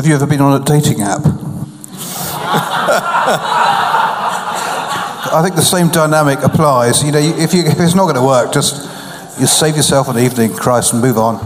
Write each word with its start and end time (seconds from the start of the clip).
Have 0.00 0.06
you 0.06 0.14
ever 0.14 0.26
been 0.26 0.40
on 0.40 0.58
a 0.58 0.64
dating 0.64 1.02
app? 1.02 1.20
I 5.30 5.42
think 5.42 5.56
the 5.56 5.60
same 5.60 5.88
dynamic 5.88 6.38
applies. 6.42 7.02
You 7.04 7.12
know, 7.12 7.18
if, 7.18 7.52
you, 7.52 7.66
if 7.66 7.78
it's 7.78 7.94
not 7.94 8.04
going 8.04 8.14
to 8.14 8.22
work, 8.22 8.50
just 8.50 8.76
you 9.38 9.46
save 9.46 9.76
yourself 9.76 10.08
an 10.08 10.16
evening, 10.18 10.54
Christ, 10.54 10.94
and 10.94 11.02
move 11.02 11.18
on. 11.18 11.36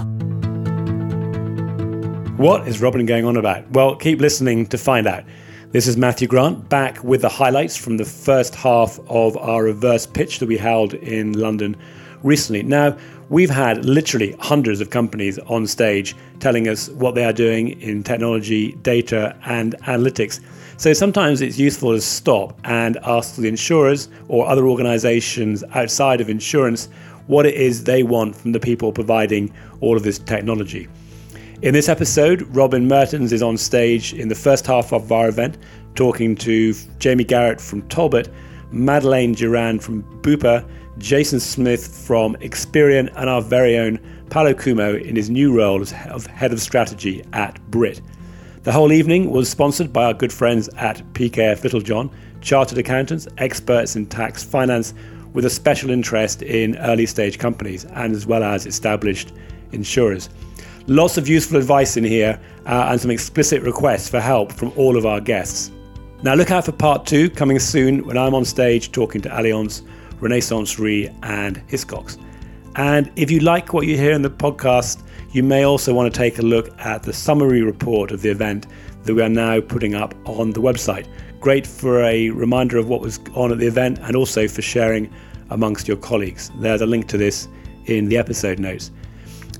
What 2.36 2.68
is 2.68 2.80
Robin 2.80 3.04
going 3.06 3.24
on 3.24 3.36
about? 3.36 3.68
Well, 3.72 3.96
keep 3.96 4.20
listening 4.20 4.66
to 4.66 4.78
find 4.78 5.08
out. 5.08 5.24
This 5.72 5.88
is 5.88 5.96
Matthew 5.96 6.28
Grant 6.28 6.68
back 6.68 7.02
with 7.02 7.22
the 7.22 7.28
highlights 7.28 7.76
from 7.76 7.96
the 7.96 8.04
first 8.04 8.54
half 8.54 9.00
of 9.08 9.36
our 9.36 9.64
reverse 9.64 10.06
pitch 10.06 10.38
that 10.38 10.46
we 10.46 10.58
held 10.58 10.94
in 10.94 11.32
London 11.32 11.76
recently. 12.22 12.62
Now, 12.62 12.96
we've 13.28 13.50
had 13.50 13.84
literally 13.84 14.36
hundreds 14.40 14.80
of 14.80 14.90
companies 14.90 15.38
on 15.40 15.66
stage 15.66 16.14
telling 16.40 16.68
us 16.68 16.88
what 16.90 17.14
they 17.14 17.24
are 17.24 17.32
doing 17.32 17.80
in 17.80 18.02
technology, 18.02 18.72
data, 18.82 19.36
and 19.46 19.74
analytics. 19.82 20.40
So 20.76 20.92
sometimes 20.92 21.40
it's 21.40 21.58
useful 21.58 21.92
to 21.92 22.00
stop 22.00 22.58
and 22.64 22.96
ask 23.04 23.36
the 23.36 23.48
insurers 23.48 24.08
or 24.28 24.46
other 24.46 24.66
organizations 24.66 25.62
outside 25.74 26.20
of 26.20 26.28
insurance 26.28 26.88
what 27.26 27.46
it 27.46 27.54
is 27.54 27.84
they 27.84 28.02
want 28.02 28.36
from 28.36 28.52
the 28.52 28.60
people 28.60 28.92
providing 28.92 29.52
all 29.80 29.96
of 29.96 30.02
this 30.02 30.18
technology. 30.18 30.88
In 31.62 31.72
this 31.72 31.88
episode, 31.88 32.42
Robin 32.54 32.86
Merttens 32.86 33.32
is 33.32 33.42
on 33.42 33.56
stage 33.56 34.12
in 34.12 34.28
the 34.28 34.34
first 34.34 34.66
half 34.66 34.92
of 34.92 35.10
our 35.10 35.28
event 35.28 35.56
talking 35.94 36.34
to 36.36 36.74
Jamie 36.98 37.24
Garratt 37.24 37.60
from 37.60 37.82
Talbot, 37.88 38.28
Madeleine 38.70 39.32
Durand 39.32 39.82
from 39.82 40.02
Bupa, 40.20 40.68
Jason 40.98 41.40
Smith 41.40 41.86
from 41.86 42.36
Experian, 42.36 43.12
and 43.16 43.28
our 43.28 43.42
very 43.42 43.76
own 43.76 43.98
Paolo 44.30 44.54
Cuomo 44.54 45.02
in 45.02 45.16
his 45.16 45.30
new 45.30 45.56
role 45.56 45.80
as 45.80 45.90
head 45.90 46.52
of 46.52 46.60
strategy 46.60 47.24
at 47.32 47.60
Brit. 47.70 48.00
The 48.62 48.72
whole 48.72 48.92
evening 48.92 49.30
was 49.30 49.48
sponsored 49.48 49.92
by 49.92 50.04
our 50.04 50.14
good 50.14 50.32
friends 50.32 50.68
at 50.76 51.02
PKF 51.12 51.62
Littlejohn, 51.62 52.10
chartered 52.40 52.78
accountants, 52.78 53.28
experts 53.38 53.96
in 53.96 54.06
tax 54.06 54.42
finance, 54.42 54.94
with 55.34 55.44
a 55.44 55.50
special 55.50 55.90
interest 55.90 56.42
in 56.42 56.76
early 56.78 57.06
stage 57.06 57.38
companies 57.38 57.84
and 57.86 58.14
as 58.14 58.24
well 58.24 58.42
as 58.42 58.66
established 58.66 59.32
insurers. 59.72 60.30
Lots 60.86 61.18
of 61.18 61.28
useful 61.28 61.56
advice 61.56 61.96
in 61.96 62.04
here 62.04 62.40
uh, 62.66 62.88
and 62.90 63.00
some 63.00 63.10
explicit 63.10 63.62
requests 63.62 64.08
for 64.08 64.20
help 64.20 64.52
from 64.52 64.72
all 64.76 64.96
of 64.96 65.04
our 65.04 65.20
guests. 65.20 65.70
Now, 66.22 66.34
look 66.34 66.50
out 66.50 66.64
for 66.64 66.72
part 66.72 67.04
two 67.04 67.28
coming 67.28 67.58
soon 67.58 68.06
when 68.06 68.16
I'm 68.16 68.34
on 68.34 68.44
stage 68.44 68.92
talking 68.92 69.20
to 69.22 69.28
Allianz, 69.28 69.82
Renaissance 70.24 70.78
Re, 70.78 71.10
and 71.22 71.56
Hiscox. 71.68 72.18
And 72.76 73.12
if 73.14 73.30
you 73.30 73.40
like 73.40 73.74
what 73.74 73.86
you 73.86 73.96
hear 73.96 74.12
in 74.12 74.22
the 74.22 74.30
podcast, 74.30 75.02
you 75.32 75.42
may 75.42 75.64
also 75.64 75.92
want 75.92 76.12
to 76.12 76.18
take 76.18 76.38
a 76.38 76.42
look 76.42 76.70
at 76.80 77.02
the 77.02 77.12
summary 77.12 77.62
report 77.62 78.10
of 78.10 78.22
the 78.22 78.30
event 78.30 78.66
that 79.04 79.14
we 79.14 79.20
are 79.20 79.28
now 79.28 79.60
putting 79.60 79.94
up 79.94 80.14
on 80.24 80.50
the 80.50 80.60
website. 80.60 81.06
Great 81.40 81.66
for 81.66 82.02
a 82.02 82.30
reminder 82.30 82.78
of 82.78 82.88
what 82.88 83.02
was 83.02 83.20
on 83.34 83.52
at 83.52 83.58
the 83.58 83.66
event 83.66 83.98
and 84.00 84.16
also 84.16 84.48
for 84.48 84.62
sharing 84.62 85.12
amongst 85.50 85.86
your 85.86 85.98
colleagues. 85.98 86.50
There's 86.58 86.80
a 86.80 86.86
link 86.86 87.06
to 87.08 87.18
this 87.18 87.46
in 87.84 88.08
the 88.08 88.16
episode 88.16 88.58
notes. 88.58 88.90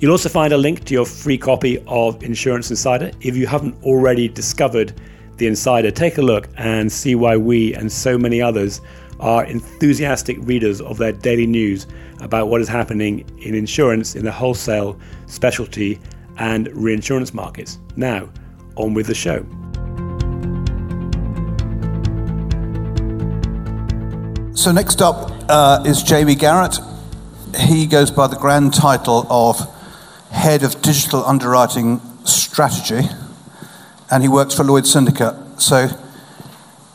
You'll 0.01 0.13
also 0.13 0.31
find 0.31 0.55
a 0.55 0.59
link 0.59 0.85
to 0.87 0.95
your 0.95 1.05
free 1.05 1.37
copy 1.39 1.79
of 1.87 2.23
Insurance 2.23 2.71
Insider. 2.71 3.11
If 3.21 3.37
you 3.37 3.47
haven't 3.47 3.77
already 3.85 4.29
discovered 4.29 4.99
the 5.37 5.47
Insider, 5.47 5.91
take 5.91 6.17
a 6.17 6.23
look 6.23 6.49
and 6.57 6.91
see 6.91 7.15
why 7.15 7.37
we 7.37 7.75
and 7.75 7.93
so 7.93 8.17
many 8.17 8.41
others 8.41 8.81
are 9.21 9.45
enthusiastic 9.45 10.39
readers 10.41 10.81
of 10.81 10.99
their 10.99 11.13
daily 11.13 11.47
news 11.47 11.87
about 12.21 12.49
what 12.49 12.61
is 12.61 12.69
happening 12.69 13.25
in 13.39 13.55
insurance 13.55 14.15
in 14.15 14.25
the 14.25 14.33
wholesale, 14.33 14.99
specialty, 15.27 16.01
and 16.39 16.69
reinsurance 16.75 17.33
markets. 17.33 17.79
Now, 17.97 18.29
on 18.77 18.95
with 18.95 19.07
the 19.07 19.15
show. 19.15 19.45
So, 24.55 24.73
next 24.73 25.03
up 25.03 25.31
uh, 25.49 25.83
is 25.87 26.03
Jamie 26.03 26.37
Garratt. 26.37 26.79
He 27.57 27.87
goes 27.87 28.11
by 28.11 28.27
the 28.27 28.37
grand 28.37 28.75
title 28.75 29.27
of 29.31 29.59
head 30.31 30.63
of 30.63 30.83
digital 30.83 31.25
underwriting 31.25 32.01
strategy, 32.25 33.09
and 34.11 34.23
he 34.23 34.29
works 34.29 34.55
for 34.55 34.65
Lloyd 34.65 34.87
Syndicate. 34.87 35.35
So 35.59 35.89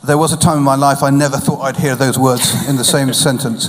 there 0.02 0.16
was 0.16 0.32
a 0.32 0.38
time 0.38 0.58
in 0.58 0.64
my 0.64 0.76
life 0.76 1.02
I 1.02 1.10
never 1.10 1.36
thought 1.36 1.60
I'd 1.60 1.76
hear 1.76 1.94
those 1.94 2.18
words 2.18 2.68
in 2.68 2.76
the 2.76 2.84
same 2.84 3.12
sentence. 3.12 3.68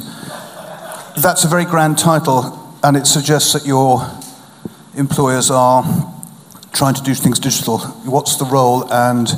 That's 1.22 1.44
a 1.44 1.48
very 1.48 1.66
grand 1.66 1.98
title, 1.98 2.76
and 2.84 2.96
it 2.96 3.06
suggests 3.06 3.54
that 3.54 3.66
your 3.66 4.10
employers 4.96 5.52
are 5.52 5.84
trying 6.72 6.94
to 6.96 7.04
do 7.04 7.14
things 7.14 7.38
digital. 7.38 7.80
What's 7.80 8.38
the 8.38 8.46
role, 8.46 8.92
and 8.92 9.30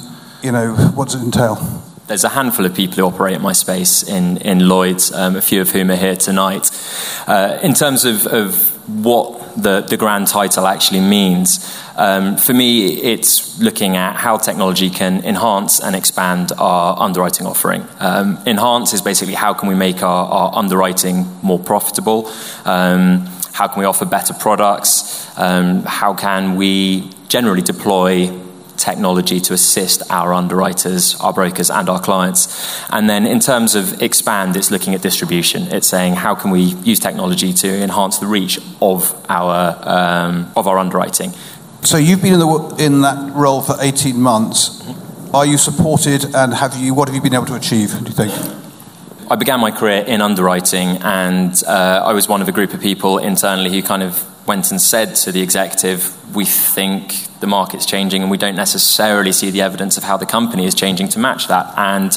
you 0.43 0.51
know, 0.51 0.75
what 0.93 1.09
does 1.09 1.21
it 1.21 1.25
entail? 1.25 1.55
There's 2.07 2.23
a 2.23 2.29
handful 2.29 2.65
of 2.65 2.75
people 2.75 2.95
who 2.97 3.03
operate 3.03 3.35
in 3.35 3.41
my 3.41 3.53
space 3.53 4.03
in, 4.03 4.37
in 4.37 4.67
Lloyd's, 4.67 5.11
um, 5.13 5.35
a 5.35 5.41
few 5.41 5.61
of 5.61 5.71
whom 5.71 5.89
are 5.89 5.95
here 5.95 6.17
tonight. 6.17 6.69
Uh, 7.25 7.59
in 7.63 7.73
terms 7.73 8.03
of, 8.03 8.27
of 8.27 8.69
what 9.03 9.42
the, 9.55 9.81
the 9.81 9.97
grand 9.97 10.27
title 10.27 10.67
actually 10.67 10.99
means. 10.99 11.77
Um, 11.95 12.37
for 12.37 12.53
me, 12.53 12.87
it's 12.87 13.59
looking 13.59 13.95
at 13.95 14.15
how 14.15 14.37
technology 14.37 14.89
can 14.89 15.23
enhance 15.23 15.79
and 15.79 15.95
expand 15.95 16.51
our 16.57 16.99
underwriting 16.99 17.45
offering. 17.45 17.87
Um, 17.99 18.39
enhance 18.45 18.93
is 18.93 19.01
basically 19.01 19.35
how 19.35 19.53
can 19.53 19.69
we 19.69 19.75
make 19.75 20.01
our, 20.01 20.25
our 20.25 20.55
underwriting 20.55 21.25
more 21.41 21.59
profitable? 21.59 22.31
Um, 22.65 23.27
how 23.53 23.67
can 23.67 23.79
we 23.79 23.85
offer 23.85 24.05
better 24.05 24.33
products? 24.33 25.27
Um, 25.37 25.83
how 25.83 26.13
can 26.13 26.55
we 26.55 27.11
generally 27.27 27.61
deploy 27.61 28.42
technology 28.77 29.39
to 29.39 29.53
assist 29.53 30.03
our 30.09 30.33
underwriters, 30.33 31.15
our 31.19 31.33
brokers, 31.33 31.69
and 31.69 31.89
our 31.89 32.01
clients. 32.01 32.83
And 32.89 33.09
then 33.09 33.25
in 33.25 33.39
terms 33.39 33.75
of 33.75 34.01
expand, 34.01 34.55
it's 34.55 34.71
looking 34.71 34.93
at 34.93 35.01
distribution. 35.01 35.63
It's 35.71 35.87
saying 35.87 36.15
how 36.15 36.35
can 36.35 36.51
we 36.51 36.61
use 36.61 36.99
technology 36.99 37.53
to 37.53 37.67
enhance 37.81 38.19
the 38.19 38.27
reach 38.27 38.59
of 38.81 39.13
our 39.29 39.77
um, 39.83 40.51
of 40.55 40.67
our 40.67 40.77
underwriting. 40.77 41.33
So 41.81 41.97
you've 41.97 42.21
been 42.21 42.33
in, 42.33 42.39
the, 42.39 42.75
in 42.79 43.01
that 43.01 43.33
role 43.35 43.61
for 43.61 43.75
18 43.79 44.19
months. 44.19 44.81
Are 45.33 45.45
you 45.45 45.57
supported, 45.57 46.33
and 46.35 46.53
have 46.53 46.77
you? 46.77 46.93
What 46.93 47.09
have 47.09 47.15
you 47.15 47.21
been 47.21 47.33
able 47.33 47.47
to 47.47 47.55
achieve? 47.55 47.91
Do 47.91 48.05
you 48.05 48.11
think? 48.11 48.62
I 49.33 49.35
began 49.35 49.59
my 49.59 49.71
career 49.71 50.03
in 50.05 50.21
underwriting, 50.21 50.89
and 51.01 51.59
uh, 51.65 52.03
I 52.05 52.13
was 52.13 52.27
one 52.27 52.43
of 52.43 52.47
a 52.47 52.51
group 52.51 52.75
of 52.75 52.81
people 52.81 53.17
internally 53.17 53.71
who 53.71 53.81
kind 53.81 54.03
of 54.03 54.47
went 54.47 54.69
and 54.69 54.79
said 54.79 55.15
to 55.15 55.31
the 55.31 55.41
executive, 55.41 56.35
We 56.35 56.45
think 56.45 57.39
the 57.39 57.47
market's 57.47 57.87
changing, 57.87 58.21
and 58.21 58.29
we 58.29 58.37
don't 58.37 58.55
necessarily 58.55 59.31
see 59.31 59.49
the 59.49 59.61
evidence 59.61 59.97
of 59.97 60.03
how 60.03 60.17
the 60.17 60.27
company 60.27 60.67
is 60.67 60.75
changing 60.75 61.07
to 61.07 61.19
match 61.19 61.47
that. 61.47 61.73
And 61.75 62.15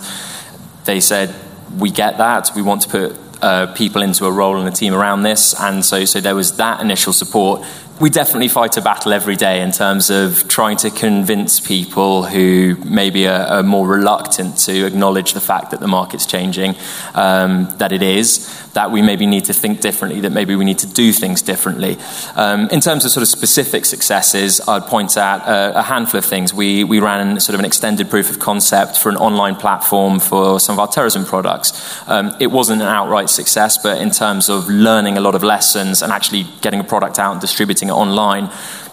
they 0.85 1.01
said, 1.01 1.35
We 1.79 1.91
get 1.91 2.19
that. 2.19 2.51
We 2.55 2.61
want 2.61 2.83
to 2.83 2.89
put 2.91 3.19
uh, 3.41 3.73
people 3.73 4.03
into 4.03 4.27
a 4.27 4.31
role 4.31 4.59
and 4.59 4.69
a 4.69 4.71
team 4.71 4.93
around 4.93 5.23
this. 5.23 5.59
And 5.59 5.83
so, 5.83 6.05
so 6.05 6.21
there 6.21 6.35
was 6.35 6.59
that 6.59 6.83
initial 6.83 7.15
support 7.15 7.67
we 8.01 8.11
definitely 8.11 8.49
fight 8.49 8.77
a 8.77 8.83
battle 8.83 9.13
every 9.13 9.37
day 9.37 9.63
in 9.63 9.73
terms 9.73 10.11
of 10.11 10.47
trying 10.49 10.77
to 10.77 10.91
convince 10.91 11.61
people 11.61 12.25
who 12.25 12.77
maybe 12.85 13.27
are, 13.27 13.47
are 13.47 13.63
more 13.63 13.87
reluctant 13.87 14.59
to 14.59 14.87
acknowledge 14.87 15.33
the 15.33 15.41
fact 15.41 15.71
that 15.71 15.81
the 15.81 15.89
market's 15.89 16.27
changing, 16.27 16.75
um, 17.15 17.69
that 17.79 17.93
it 17.93 18.03
is, 18.03 18.67
that 18.75 18.91
we 18.91 19.01
maybe 19.01 19.25
need 19.25 19.47
to 19.47 19.55
think 19.55 19.81
differently, 19.81 20.21
that 20.21 20.33
maybe 20.33 20.55
we 20.55 20.65
need 20.65 20.79
to 20.79 20.87
do 20.87 21.11
things 21.11 21.41
differently. 21.41 21.97
Um, 22.35 22.69
in 22.69 22.83
terms 22.83 23.07
of 23.07 23.11
sort 23.11 23.23
of 23.23 23.29
specific 23.29 23.87
successes, 23.87 24.61
I'd 24.69 24.83
point 24.83 25.17
out 25.17 25.41
a, 25.49 25.79
a 25.79 25.83
handful 25.83 26.19
of 26.19 26.27
things. 26.27 26.53
We, 26.53 26.85
we 26.85 27.01
ran 27.01 27.41
sort 27.41 27.55
of 27.55 27.61
an 27.61 27.65
extended 27.65 28.11
proof 28.11 28.29
of 28.29 28.39
concept 28.39 28.99
for 28.99 29.09
an 29.09 29.17
online 29.17 29.57
platform 29.57 30.21
for 30.21 30.61
some 30.61 30.75
of 30.75 30.81
our 30.81 30.89
terrorism 30.89 31.25
products. 31.25 31.73
Um, 32.07 32.37
it 32.39 32.49
wasn't 32.49 32.83
an 32.83 32.89
outright 32.89 33.31
success, 33.31 33.79
but 33.79 33.99
in 33.99 34.11
terms 34.11 34.51
of 34.51 34.69
learning 34.69 35.17
a 35.17 35.23
lot 35.23 35.35
of 35.35 35.43
lessons 35.43 36.03
and 36.03 36.13
actually 36.13 36.47
getting 36.61 36.81
a 36.81 36.85
product 36.85 37.19
out 37.19 37.33
and 37.33 37.41
distributing 37.41 37.86
it 37.89 37.93
online. 37.93 38.51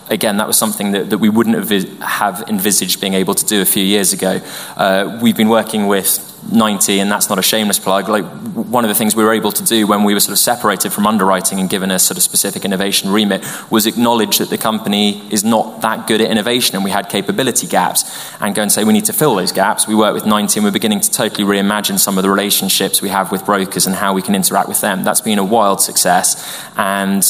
Again, 0.10 0.38
that 0.38 0.48
was 0.48 0.58
something 0.58 0.92
that, 0.92 1.10
that 1.12 1.18
we 1.20 1.30
wouldn't 1.30 1.56
have, 2.02 2.44
envisaged 2.50 3.00
being 3.00 3.14
able 3.14 3.36
to 3.36 3.46
do 3.46 3.62
a 3.62 3.66
few 3.66 3.84
years 3.84 4.14
ago. 4.14 4.42
Uh, 4.76 5.20
we've 5.22 5.38
been 5.38 5.50
working 5.50 5.88
with 5.88 6.30
90, 6.52 7.00
and 7.00 7.12
that's 7.12 7.30
not 7.30 7.40
a 7.40 7.42
shameless 7.42 7.80
plug. 7.80 8.10
Like 8.10 8.26
one 8.26 8.84
of 8.84 8.90
the 8.90 8.96
things 8.96 9.16
we 9.16 9.24
were 9.24 9.34
able 9.34 9.52
to 9.52 9.64
do 9.64 9.88
when 9.88 10.04
we 10.04 10.14
were 10.14 10.20
sort 10.20 10.34
of 10.34 10.40
separated 10.40 10.92
from 10.92 11.08
underwriting 11.08 11.60
and 11.60 11.70
given 11.70 11.90
a 11.92 12.00
sort 12.00 12.18
of 12.18 12.24
specific 12.24 12.66
innovation 12.66 13.12
remit 13.12 13.46
was 13.72 13.86
acknowledge 13.86 14.40
that 14.40 14.50
the 14.50 14.58
company 14.58 15.22
is 15.32 15.44
not 15.44 15.82
that 15.82 16.08
good 16.08 16.22
at 16.22 16.30
innovation, 16.30 16.76
and 16.76 16.84
we 16.84 16.92
had 16.92 17.10
capability 17.10 17.68
gaps, 17.68 18.04
and 18.42 18.56
go 18.56 18.62
and 18.62 18.72
say 18.72 18.84
we 18.84 18.94
need 18.94 19.06
to 19.06 19.14
fill 19.14 19.36
those 19.36 19.52
gaps. 19.52 19.88
We 19.88 19.96
work 19.96 20.14
with 20.14 20.26
90, 20.26 20.60
and 20.60 20.66
we're 20.66 20.72
beginning 20.72 21.00
to 21.02 21.12
totally 21.12 21.46
reimagine 21.46 21.98
some 21.98 22.18
of 22.18 22.24
the 22.24 22.30
relationships 22.30 23.02
we 23.02 23.10
have 23.10 23.32
with 23.32 23.46
brokers 23.46 23.88
and 23.88 23.96
how 23.96 24.14
we 24.14 24.22
can 24.22 24.36
interact 24.36 24.68
with 24.68 24.82
them. 24.82 25.04
That's 25.04 25.22
been 25.22 25.40
a 25.40 25.46
wild 25.46 25.82
success, 25.82 26.62
and 26.76 27.24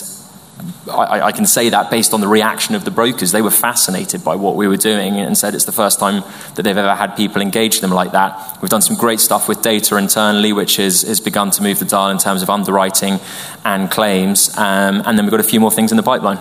I, 0.89 1.21
I, 1.21 1.31
can 1.31 1.45
say 1.45 1.69
that 1.69 1.89
based 1.89 2.13
on 2.13 2.21
the 2.21 2.27
reaction 2.27 2.75
of 2.75 2.85
the 2.85 2.91
brokers. 2.91 3.31
They 3.31 3.41
were 3.41 3.51
fascinated 3.51 4.23
by 4.23 4.35
what 4.35 4.55
we 4.55 4.67
were 4.67 4.77
doing 4.77 5.19
and 5.19 5.37
said 5.37 5.55
it's 5.55 5.65
the 5.65 5.71
first 5.71 5.99
time 5.99 6.23
that 6.55 6.63
they've 6.63 6.77
ever 6.77 6.95
had 6.95 7.15
people 7.15 7.41
engage 7.41 7.79
them 7.81 7.91
like 7.91 8.11
that. 8.11 8.59
We've 8.61 8.69
done 8.69 8.81
some 8.81 8.97
great 8.97 9.19
stuff 9.19 9.47
with 9.47 9.61
data 9.61 9.97
internally, 9.97 10.53
which 10.53 10.75
has, 10.77 11.01
has 11.03 11.19
begun 11.19 11.51
to 11.51 11.63
move 11.63 11.79
the 11.79 11.85
dial 11.85 12.09
in 12.09 12.17
terms 12.17 12.41
of 12.41 12.49
underwriting 12.49 13.19
and 13.63 13.89
claims. 13.89 14.57
Um, 14.57 15.01
and 15.05 15.17
then 15.17 15.25
we've 15.25 15.31
got 15.31 15.39
a 15.39 15.43
few 15.43 15.59
more 15.59 15.71
things 15.71 15.91
in 15.91 15.97
the 15.97 16.03
pipeline. 16.03 16.39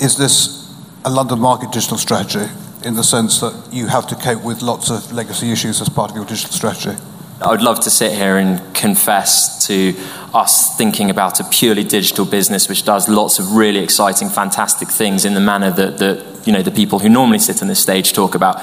Is 0.00 0.16
this 0.16 0.72
a 1.04 1.10
London 1.10 1.40
market 1.40 1.72
digital 1.72 1.98
strategy? 1.98 2.46
in 2.84 2.94
the 2.94 3.02
sense 3.02 3.40
that 3.40 3.68
you 3.72 3.86
have 3.86 4.06
to 4.06 4.14
cope 4.14 4.44
with 4.44 4.60
lots 4.60 4.90
of 4.90 5.10
legacy 5.10 5.50
issues 5.50 5.80
as 5.80 5.88
part 5.88 6.10
of 6.10 6.16
your 6.16 6.26
digital 6.26 6.52
strategy? 6.52 6.94
I 7.40 7.50
would 7.50 7.62
love 7.62 7.80
to 7.80 7.90
sit 7.90 8.12
here 8.12 8.36
and 8.36 8.74
confess 8.74 9.66
to 9.66 9.94
us 10.32 10.76
thinking 10.76 11.10
about 11.10 11.40
a 11.40 11.44
purely 11.44 11.82
digital 11.82 12.24
business 12.24 12.68
which 12.68 12.84
does 12.84 13.08
lots 13.08 13.38
of 13.38 13.52
really 13.52 13.80
exciting, 13.80 14.28
fantastic 14.28 14.88
things 14.88 15.24
in 15.24 15.34
the 15.34 15.40
manner 15.40 15.70
that, 15.70 15.98
that 15.98 16.46
you 16.46 16.52
know, 16.52 16.62
the 16.62 16.70
people 16.70 17.00
who 17.00 17.08
normally 17.08 17.40
sit 17.40 17.60
on 17.60 17.68
this 17.68 17.80
stage 17.80 18.12
talk 18.12 18.34
about. 18.34 18.62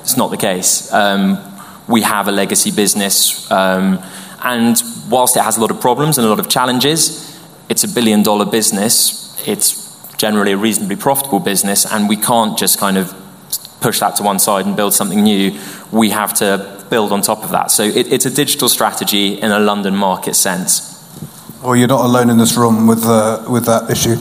It's 0.00 0.18
not 0.18 0.30
the 0.30 0.36
case. 0.36 0.92
Um, 0.92 1.38
we 1.88 2.02
have 2.02 2.28
a 2.28 2.32
legacy 2.32 2.70
business, 2.70 3.50
um, 3.50 4.02
and 4.42 4.82
whilst 5.08 5.36
it 5.36 5.42
has 5.42 5.56
a 5.56 5.60
lot 5.60 5.70
of 5.70 5.80
problems 5.80 6.18
and 6.18 6.26
a 6.26 6.30
lot 6.30 6.40
of 6.40 6.48
challenges, 6.48 7.38
it's 7.70 7.84
a 7.84 7.88
billion 7.88 8.22
dollar 8.22 8.44
business. 8.44 9.42
It's 9.46 10.14
generally 10.16 10.52
a 10.52 10.56
reasonably 10.58 10.96
profitable 10.96 11.40
business, 11.40 11.90
and 11.90 12.08
we 12.08 12.16
can't 12.16 12.58
just 12.58 12.78
kind 12.78 12.98
of 12.98 13.14
push 13.80 14.00
that 14.00 14.16
to 14.16 14.22
one 14.22 14.38
side 14.38 14.66
and 14.66 14.76
build 14.76 14.94
something 14.94 15.22
new. 15.22 15.58
We 15.92 16.10
have 16.10 16.34
to 16.34 16.73
build 16.90 17.12
on 17.12 17.22
top 17.22 17.44
of 17.44 17.50
that. 17.50 17.70
So 17.70 17.82
it, 17.82 18.12
it's 18.12 18.26
a 18.26 18.30
digital 18.30 18.68
strategy 18.68 19.40
in 19.40 19.50
a 19.50 19.58
London 19.58 19.94
market 19.96 20.34
sense. 20.34 20.90
Well, 21.62 21.76
you're 21.76 21.88
not 21.88 22.04
alone 22.04 22.30
in 22.30 22.38
this 22.38 22.56
room 22.56 22.86
with, 22.86 23.04
uh, 23.04 23.44
with 23.48 23.66
that 23.66 23.90
issue. 23.90 24.16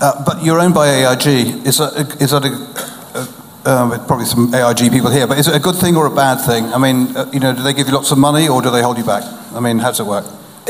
Uh, 0.00 0.24
but 0.24 0.44
you're 0.44 0.58
owned 0.58 0.74
by 0.74 0.88
AIG. 0.88 1.66
Is 1.66 1.78
that, 1.78 2.16
is 2.20 2.30
that 2.32 2.44
a, 2.44 3.68
uh, 3.68 4.06
probably 4.06 4.26
some 4.26 4.52
AIG 4.54 4.90
people 4.90 5.10
here, 5.10 5.26
but 5.26 5.38
is 5.38 5.48
it 5.48 5.54
a 5.54 5.60
good 5.60 5.76
thing 5.76 5.96
or 5.96 6.06
a 6.06 6.14
bad 6.14 6.44
thing? 6.44 6.64
I 6.66 6.78
mean, 6.78 7.16
uh, 7.16 7.30
you 7.32 7.40
know, 7.40 7.54
do 7.54 7.62
they 7.62 7.72
give 7.72 7.86
you 7.86 7.94
lots 7.94 8.10
of 8.10 8.18
money 8.18 8.48
or 8.48 8.60
do 8.60 8.70
they 8.70 8.82
hold 8.82 8.98
you 8.98 9.04
back? 9.04 9.22
I 9.54 9.60
mean, 9.60 9.78
how 9.78 9.88
does 9.88 10.00
it 10.00 10.06
work? 10.06 10.26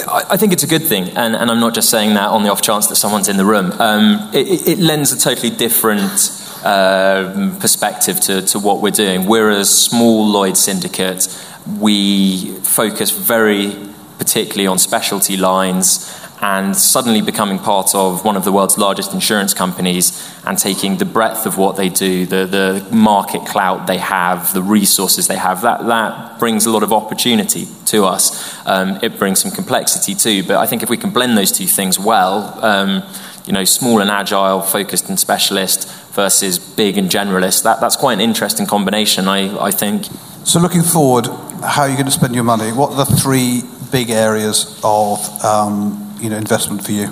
I 0.08 0.36
think 0.38 0.52
it's 0.54 0.62
a 0.62 0.66
good 0.66 0.84
thing, 0.84 1.10
and, 1.10 1.36
and, 1.36 1.50
I'm 1.50 1.60
not 1.60 1.74
just 1.74 1.90
saying 1.90 2.14
that 2.14 2.30
on 2.30 2.44
the 2.44 2.50
off 2.50 2.62
chance 2.62 2.86
that 2.86 2.96
someone's 2.96 3.28
in 3.28 3.36
the 3.36 3.44
room. 3.44 3.72
Um, 3.72 4.30
it, 4.32 4.66
it, 4.66 4.78
lends 4.78 5.12
a 5.12 5.18
totally 5.18 5.50
different 5.50 6.18
uh, 6.64 7.56
perspective 7.60 8.20
to, 8.20 8.42
to 8.42 8.58
what 8.58 8.80
we're 8.80 8.90
doing. 8.90 9.26
We're 9.26 9.50
a 9.50 9.64
small 9.64 10.26
Lloyd 10.26 10.56
syndicate. 10.56 11.26
We 11.78 12.52
focus 12.62 13.10
very 13.10 13.76
particularly 14.18 14.66
on 14.66 14.78
specialty 14.78 15.36
lines 15.36 16.18
and 16.42 16.76
suddenly 16.76 17.22
becoming 17.22 17.58
part 17.58 17.94
of 17.94 18.24
one 18.24 18.36
of 18.36 18.44
the 18.44 18.50
world's 18.50 18.76
largest 18.76 19.14
insurance 19.14 19.54
companies 19.54 20.28
and 20.44 20.58
taking 20.58 20.96
the 20.96 21.04
breadth 21.04 21.46
of 21.46 21.56
what 21.56 21.76
they 21.76 21.88
do, 21.88 22.26
the, 22.26 22.46
the 22.46 22.94
market 22.94 23.46
clout 23.46 23.86
they 23.86 23.98
have, 23.98 24.52
the 24.52 24.62
resources 24.62 25.28
they 25.28 25.36
have, 25.36 25.62
that, 25.62 25.86
that 25.86 26.40
brings 26.40 26.66
a 26.66 26.70
lot 26.70 26.82
of 26.82 26.92
opportunity 26.92 27.68
to 27.86 28.04
us. 28.04 28.58
Um, 28.66 28.98
it 29.02 29.18
brings 29.18 29.40
some 29.40 29.52
complexity 29.52 30.16
too, 30.16 30.42
but 30.42 30.56
I 30.56 30.66
think 30.66 30.82
if 30.82 30.90
we 30.90 30.96
can 30.96 31.10
blend 31.10 31.38
those 31.38 31.52
two 31.52 31.66
things 31.66 31.96
well, 31.96 32.58
um, 32.64 33.04
you 33.46 33.52
know, 33.52 33.64
small 33.64 34.00
and 34.00 34.10
agile, 34.10 34.62
focused 34.62 35.08
and 35.08 35.18
specialist 35.18 35.88
versus 36.12 36.58
big 36.58 36.98
and 36.98 37.10
generalist, 37.10 37.62
that, 37.64 37.80
that's 37.80 37.96
quite 37.96 38.14
an 38.14 38.20
interesting 38.20 38.66
combination, 38.66 39.28
I, 39.28 39.58
I 39.58 39.70
think. 39.70 40.04
So 40.44 40.60
looking 40.60 40.82
forward, 40.82 41.26
how 41.62 41.82
are 41.82 41.88
you 41.88 41.94
going 41.94 42.06
to 42.06 42.12
spend 42.12 42.34
your 42.34 42.44
money? 42.44 42.72
What 42.72 42.92
are 42.92 43.04
the 43.04 43.16
three 43.16 43.62
big 43.90 44.10
areas 44.10 44.80
of 44.82 45.18
um, 45.44 46.16
you 46.20 46.30
know, 46.30 46.36
investment 46.36 46.84
for 46.84 46.92
you? 46.92 47.08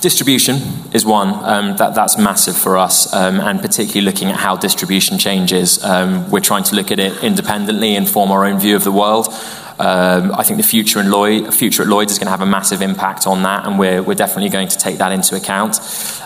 Distribution 0.00 0.56
is 0.92 1.06
one. 1.06 1.28
Um, 1.42 1.76
that, 1.78 1.94
that's 1.94 2.18
massive 2.18 2.56
for 2.56 2.76
us, 2.76 3.12
um, 3.14 3.40
and 3.40 3.60
particularly 3.60 4.02
looking 4.02 4.28
at 4.28 4.36
how 4.36 4.54
distribution 4.54 5.18
changes. 5.18 5.82
Um, 5.82 6.30
we're 6.30 6.40
trying 6.40 6.64
to 6.64 6.74
look 6.74 6.90
at 6.90 6.98
it 6.98 7.24
independently 7.24 7.96
and 7.96 8.08
form 8.08 8.30
our 8.30 8.44
own 8.44 8.60
view 8.60 8.76
of 8.76 8.84
the 8.84 8.92
world. 8.92 9.28
Um, 9.78 10.32
I 10.32 10.42
think 10.42 10.56
the 10.56 10.66
future, 10.66 11.00
in 11.00 11.10
Lloyd, 11.10 11.52
future 11.52 11.82
at 11.82 11.88
Lloyd's 11.88 12.12
is 12.12 12.18
going 12.18 12.26
to 12.26 12.30
have 12.30 12.40
a 12.40 12.46
massive 12.46 12.80
impact 12.80 13.26
on 13.26 13.42
that, 13.42 13.66
and 13.66 13.78
we're, 13.78 14.02
we're 14.02 14.14
definitely 14.14 14.48
going 14.48 14.68
to 14.68 14.78
take 14.78 14.98
that 14.98 15.12
into 15.12 15.36
account. 15.36 15.78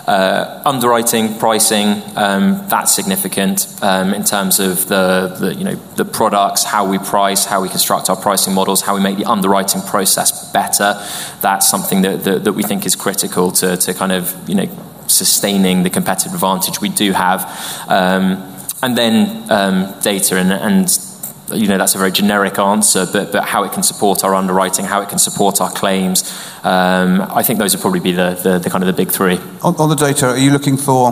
Uh, 0.07 0.61
underwriting, 0.65 1.37
pricing, 1.37 2.01
um, 2.15 2.65
that's 2.69 2.93
significant 2.95 3.67
um, 3.81 4.13
in 4.13 4.23
terms 4.23 4.59
of 4.59 4.87
the, 4.87 5.35
the, 5.39 5.53
you 5.53 5.63
know, 5.63 5.75
the 5.95 6.05
products, 6.05 6.63
how 6.63 6.89
we 6.89 6.97
price, 6.97 7.45
how 7.45 7.61
we 7.61 7.67
construct 7.69 8.09
our 8.09 8.15
pricing 8.15 8.53
models, 8.53 8.81
how 8.81 8.95
we 8.95 9.01
make 9.01 9.17
the 9.17 9.25
underwriting 9.25 9.81
process 9.81 10.51
better. 10.53 10.93
That's 11.41 11.69
something 11.69 12.01
that, 12.03 12.23
that, 12.23 12.43
that 12.45 12.53
we 12.53 12.63
think 12.63 12.85
is 12.85 12.95
critical 12.95 13.51
to, 13.53 13.75
to 13.77 13.93
kind 13.93 14.11
of 14.11 14.33
you 14.47 14.55
know, 14.55 14.69
sustaining 15.07 15.83
the 15.83 15.89
competitive 15.89 16.33
advantage 16.33 16.79
we 16.79 16.89
do 16.89 17.11
have. 17.11 17.43
Um, 17.89 18.47
and 18.81 18.97
then 18.97 19.51
um, 19.51 19.99
data 20.01 20.37
and, 20.37 20.51
and 20.51 21.10
you 21.53 21.67
know 21.67 21.77
that's 21.77 21.95
a 21.95 21.97
very 21.97 22.11
generic 22.11 22.59
answer, 22.59 23.05
but 23.11 23.31
but 23.31 23.43
how 23.43 23.63
it 23.63 23.71
can 23.71 23.83
support 23.83 24.23
our 24.23 24.35
underwriting, 24.35 24.85
how 24.85 25.01
it 25.01 25.09
can 25.09 25.19
support 25.19 25.61
our 25.61 25.71
claims. 25.71 26.23
Um, 26.63 27.21
I 27.21 27.43
think 27.43 27.59
those 27.59 27.75
would 27.75 27.81
probably 27.81 27.99
be 27.99 28.11
the, 28.11 28.39
the, 28.43 28.59
the 28.59 28.69
kind 28.69 28.83
of 28.83 28.87
the 28.87 28.93
big 28.93 29.11
three. 29.11 29.37
On, 29.63 29.75
on, 29.77 29.89
the 29.89 29.95
data, 29.95 30.27
are 30.27 30.37
you 30.37 30.51
looking 30.51 30.77
for 30.77 31.11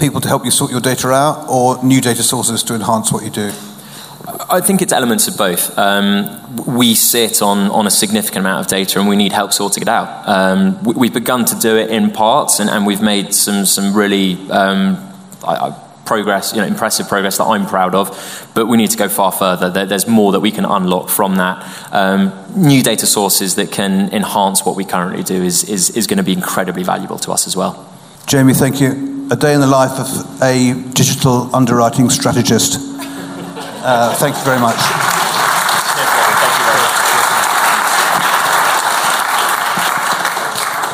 people 0.00 0.20
to 0.20 0.28
help 0.28 0.44
you 0.44 0.50
sort 0.50 0.70
your 0.70 0.80
data 0.80 1.08
out, 1.08 1.48
or 1.48 1.82
new 1.84 2.00
data 2.00 2.22
sources 2.22 2.62
to 2.64 2.74
enhance 2.74 3.12
what 3.12 3.24
you 3.24 3.30
do? 3.30 3.52
I 4.50 4.60
think 4.60 4.82
it's 4.82 4.92
elements 4.92 5.26
of 5.28 5.36
both. 5.36 5.78
Um, 5.78 6.66
we 6.66 6.94
sit 6.94 7.40
on, 7.40 7.70
on 7.70 7.86
a 7.86 7.90
significant 7.90 8.40
amount 8.40 8.66
of 8.66 8.70
data 8.70 8.98
and 8.98 9.08
we 9.08 9.16
need 9.16 9.32
help 9.32 9.52
sorting 9.52 9.82
it 9.82 9.88
out. 9.88 10.28
Um, 10.28 10.82
we, 10.82 11.06
have 11.06 11.14
begun 11.14 11.44
to 11.46 11.58
do 11.58 11.76
it 11.76 11.90
in 11.90 12.10
parts 12.10 12.60
and, 12.60 12.68
and 12.68 12.86
we've 12.86 13.00
made 13.00 13.32
some, 13.32 13.64
some 13.64 13.94
really 13.94 14.34
um, 14.50 14.96
I, 15.44 15.68
I, 15.68 15.87
progress, 16.08 16.54
you 16.54 16.60
know, 16.60 16.66
impressive 16.66 17.06
progress 17.06 17.36
that 17.36 17.44
I'm 17.44 17.66
proud 17.66 17.94
of, 17.94 18.08
but 18.54 18.66
we 18.66 18.78
need 18.78 18.90
to 18.90 18.96
go 18.96 19.10
far 19.10 19.30
further. 19.30 19.68
there's 19.84 20.08
more 20.08 20.32
that 20.32 20.40
we 20.40 20.50
can 20.50 20.64
unlock 20.64 21.10
from 21.10 21.36
that. 21.36 21.56
Um, 21.92 22.32
new 22.56 22.82
data 22.82 23.06
sources 23.06 23.56
that 23.56 23.70
can 23.70 24.10
enhance 24.12 24.64
what 24.64 24.74
we 24.74 24.86
currently 24.86 25.22
do 25.22 25.34
is, 25.34 25.64
is, 25.64 25.90
is 25.90 26.06
going 26.06 26.16
to 26.16 26.22
be 26.22 26.32
incredibly 26.32 26.82
valuable 26.82 27.18
to 27.18 27.30
us 27.30 27.46
as 27.46 27.54
well. 27.54 27.74
Jamie, 28.26 28.54
thank 28.54 28.80
you. 28.80 29.28
A 29.30 29.36
day 29.36 29.52
in 29.52 29.60
the 29.60 29.66
life 29.66 30.00
of 30.00 30.42
a 30.42 30.72
digital 30.94 31.54
underwriting 31.54 32.08
strategist. 32.08 32.78
Uh, 32.80 34.14
thank 34.14 34.34
you 34.34 34.44
very 34.44 34.58
much. 34.58 34.76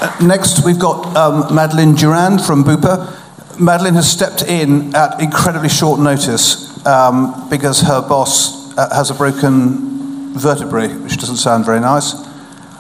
Uh, 0.02 0.26
next, 0.26 0.64
we've 0.64 0.81
got 0.81 1.16
um, 1.16 1.55
Madeleine 1.55 1.94
Durand 1.94 2.44
from 2.44 2.64
Bupa. 2.64 3.24
Madeleine 3.59 3.95
has 3.95 4.11
stepped 4.11 4.43
in 4.43 4.95
at 4.95 5.21
incredibly 5.21 5.69
short 5.69 6.01
notice 6.01 6.85
um, 6.87 7.49
because 7.49 7.81
her 7.81 8.01
boss 8.01 8.77
uh, 8.77 8.95
has 8.95 9.11
a 9.11 9.15
broken 9.15 10.33
vertebrae, 10.35 10.89
which 10.89 11.17
doesn't 11.17 11.37
sound 11.37 11.65
very 11.65 11.81
nice. 11.81 12.15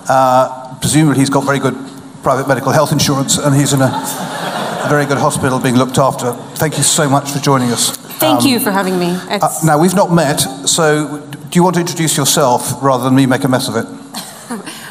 Uh, 0.08 0.76
presumably, 0.80 1.18
he's 1.18 1.30
got 1.30 1.44
very 1.44 1.58
good 1.58 1.74
private 2.22 2.48
medical 2.48 2.72
health 2.72 2.92
insurance 2.92 3.36
and 3.36 3.54
he's 3.54 3.72
in 3.72 3.80
a 3.82 4.86
very 4.88 5.06
good 5.06 5.18
hospital 5.18 5.58
being 5.58 5.76
looked 5.76 5.98
after. 5.98 6.32
Thank 6.56 6.76
you 6.76 6.82
so 6.82 7.08
much 7.08 7.30
for 7.30 7.38
joining 7.38 7.70
us. 7.70 7.96
Thank 8.18 8.42
um, 8.42 8.46
you 8.46 8.60
for 8.60 8.70
having 8.70 8.98
me. 8.98 9.16
Uh, 9.28 9.48
now, 9.64 9.78
we've 9.78 9.94
not 9.94 10.12
met, 10.12 10.38
so 10.66 11.20
do 11.28 11.58
you 11.58 11.62
want 11.62 11.74
to 11.74 11.80
introduce 11.80 12.16
yourself 12.16 12.82
rather 12.82 13.04
than 13.04 13.14
me 13.14 13.26
make 13.26 13.44
a 13.44 13.48
mess 13.48 13.68
of 13.68 13.76
it? 13.76 13.86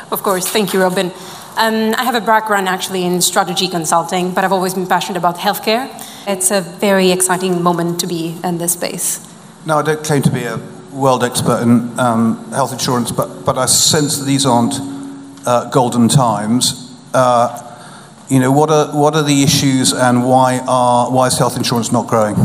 of 0.11 0.23
course. 0.23 0.47
Thank 0.47 0.73
you, 0.73 0.81
Robin. 0.81 1.11
Um, 1.55 1.93
I 1.95 2.03
have 2.03 2.15
a 2.15 2.21
background 2.21 2.67
actually 2.67 3.03
in 3.03 3.21
strategy 3.21 3.67
consulting, 3.67 4.33
but 4.33 4.43
I've 4.43 4.51
always 4.51 4.73
been 4.73 4.87
passionate 4.87 5.19
about 5.19 5.37
healthcare. 5.37 5.87
It's 6.27 6.49
a 6.49 6.61
very 6.61 7.11
exciting 7.11 7.61
moment 7.61 7.99
to 7.99 8.07
be 8.07 8.39
in 8.43 8.57
this 8.57 8.73
space. 8.73 9.19
Now, 9.63 9.77
I 9.77 9.83
don't 9.83 10.03
claim 10.03 10.23
to 10.23 10.31
be 10.31 10.45
a 10.45 10.57
world 10.91 11.23
expert 11.23 11.61
in 11.61 11.99
um, 11.99 12.49
health 12.51 12.73
insurance, 12.73 13.11
but, 13.11 13.45
but 13.45 13.59
I 13.59 13.67
sense 13.67 14.17
that 14.17 14.25
these 14.25 14.47
aren't 14.47 14.73
uh, 15.45 15.69
golden 15.69 16.07
times. 16.07 16.97
Uh, 17.13 17.59
you 18.29 18.39
know, 18.39 18.51
what 18.51 18.71
are, 18.71 18.87
what 18.87 19.15
are 19.15 19.23
the 19.23 19.43
issues 19.43 19.93
and 19.93 20.27
why, 20.27 20.59
are, 20.67 21.11
why 21.11 21.27
is 21.27 21.37
health 21.37 21.55
insurance 21.55 21.91
not 21.91 22.07
growing? 22.07 22.35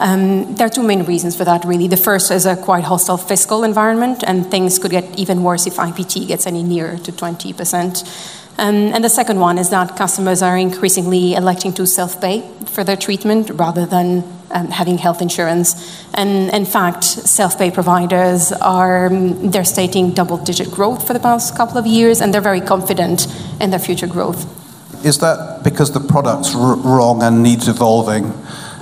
Um, 0.00 0.54
there 0.54 0.66
are 0.66 0.70
two 0.70 0.82
main 0.82 1.04
reasons 1.04 1.36
for 1.36 1.44
that, 1.44 1.64
really. 1.64 1.88
The 1.88 1.96
first 1.96 2.30
is 2.30 2.46
a 2.46 2.56
quite 2.56 2.84
hostile 2.84 3.16
fiscal 3.16 3.64
environment, 3.64 4.22
and 4.26 4.48
things 4.50 4.78
could 4.78 4.92
get 4.92 5.18
even 5.18 5.42
worse 5.42 5.66
if 5.66 5.76
IPT 5.76 6.28
gets 6.28 6.46
any 6.46 6.62
nearer 6.62 6.98
to 6.98 7.12
20%. 7.12 8.36
Um, 8.58 8.92
and 8.92 9.04
the 9.04 9.08
second 9.08 9.38
one 9.38 9.56
is 9.56 9.70
that 9.70 9.96
customers 9.96 10.42
are 10.42 10.58
increasingly 10.58 11.34
electing 11.34 11.72
to 11.74 11.86
self 11.86 12.20
pay 12.20 12.42
for 12.66 12.82
their 12.82 12.96
treatment 12.96 13.50
rather 13.50 13.86
than 13.86 14.24
um, 14.50 14.68
having 14.68 14.98
health 14.98 15.22
insurance. 15.22 16.04
And 16.14 16.50
in 16.52 16.64
fact, 16.64 17.04
self 17.04 17.56
pay 17.56 17.70
providers 17.70 18.50
are 18.52 19.06
um, 19.06 19.50
they're 19.50 19.64
stating 19.64 20.10
double 20.10 20.38
digit 20.38 20.70
growth 20.72 21.06
for 21.06 21.12
the 21.12 21.20
past 21.20 21.56
couple 21.56 21.78
of 21.78 21.86
years, 21.86 22.20
and 22.20 22.34
they're 22.34 22.40
very 22.40 22.60
confident 22.60 23.28
in 23.60 23.70
their 23.70 23.78
future 23.78 24.08
growth. 24.08 24.46
Is 25.04 25.18
that 25.18 25.60
because 25.62 25.92
the 25.92 26.00
product's 26.00 26.54
r- 26.56 26.74
wrong 26.76 27.22
and 27.22 27.42
needs 27.44 27.68
evolving? 27.68 28.32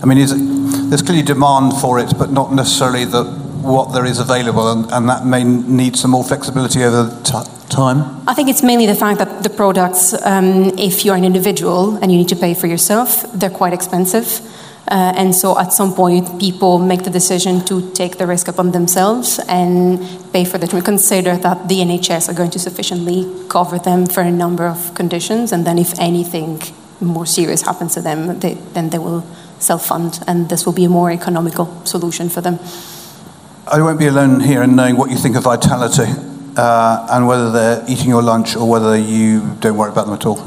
I 0.02 0.06
mean, 0.06 0.18
is 0.18 0.32
it, 0.32 0.40
there's 0.88 1.02
clearly 1.02 1.22
demand 1.22 1.74
for 1.80 1.98
it, 1.98 2.16
but 2.18 2.30
not 2.30 2.52
necessarily 2.52 3.04
the, 3.04 3.24
what 3.24 3.92
there 3.92 4.04
is 4.04 4.18
available, 4.18 4.70
and, 4.70 4.90
and 4.92 5.08
that 5.08 5.26
may 5.26 5.44
need 5.44 5.96
some 5.96 6.12
more 6.12 6.24
flexibility 6.24 6.82
over 6.84 7.10
t- 7.22 7.32
time? 7.68 8.22
I 8.26 8.34
think 8.34 8.48
it's 8.48 8.62
mainly 8.62 8.86
the 8.86 8.94
fact 8.94 9.18
that 9.18 9.42
the 9.42 9.50
products, 9.50 10.14
um, 10.24 10.78
if 10.78 11.04
you're 11.04 11.16
an 11.16 11.24
individual 11.24 11.96
and 11.96 12.10
you 12.12 12.18
need 12.18 12.28
to 12.28 12.36
pay 12.36 12.54
for 12.54 12.66
yourself, 12.66 13.24
they're 13.32 13.50
quite 13.50 13.72
expensive. 13.72 14.40
Uh, 14.88 15.12
and 15.16 15.34
so 15.34 15.58
at 15.58 15.72
some 15.72 15.92
point, 15.92 16.38
people 16.38 16.78
make 16.78 17.02
the 17.02 17.10
decision 17.10 17.64
to 17.64 17.90
take 17.92 18.18
the 18.18 18.26
risk 18.26 18.46
upon 18.46 18.70
themselves 18.70 19.40
and 19.48 19.98
pay 20.32 20.44
for 20.44 20.58
the 20.58 20.66
treatment. 20.66 20.84
Consider 20.84 21.36
that 21.36 21.68
the 21.68 21.78
NHS 21.80 22.28
are 22.28 22.34
going 22.34 22.50
to 22.52 22.58
sufficiently 22.60 23.26
cover 23.48 23.78
them 23.78 24.06
for 24.06 24.20
a 24.20 24.30
number 24.30 24.64
of 24.64 24.94
conditions, 24.94 25.50
and 25.50 25.66
then 25.66 25.76
if 25.76 25.98
anything 25.98 26.62
more 27.00 27.26
serious 27.26 27.62
happens 27.62 27.94
to 27.94 28.00
them, 28.00 28.38
they, 28.38 28.54
then 28.74 28.90
they 28.90 28.98
will 28.98 29.26
self 29.58 29.86
fund, 29.86 30.20
and 30.26 30.48
this 30.48 30.66
will 30.66 30.72
be 30.72 30.84
a 30.84 30.88
more 30.88 31.10
economical 31.10 31.84
solution 31.84 32.28
for 32.28 32.40
them. 32.40 32.58
I 33.66 33.80
won't 33.80 33.98
be 33.98 34.06
alone 34.06 34.40
here 34.40 34.62
in 34.62 34.76
knowing 34.76 34.96
what 34.96 35.10
you 35.10 35.16
think 35.16 35.36
of 35.36 35.42
Vitality 35.42 36.04
uh, 36.56 37.06
and 37.10 37.26
whether 37.26 37.50
they're 37.50 37.84
eating 37.88 38.08
your 38.08 38.22
lunch 38.22 38.56
or 38.56 38.68
whether 38.68 38.96
you 38.96 39.56
don't 39.60 39.76
worry 39.76 39.90
about 39.90 40.06
them 40.06 40.14
at 40.14 40.24
all. 40.24 40.38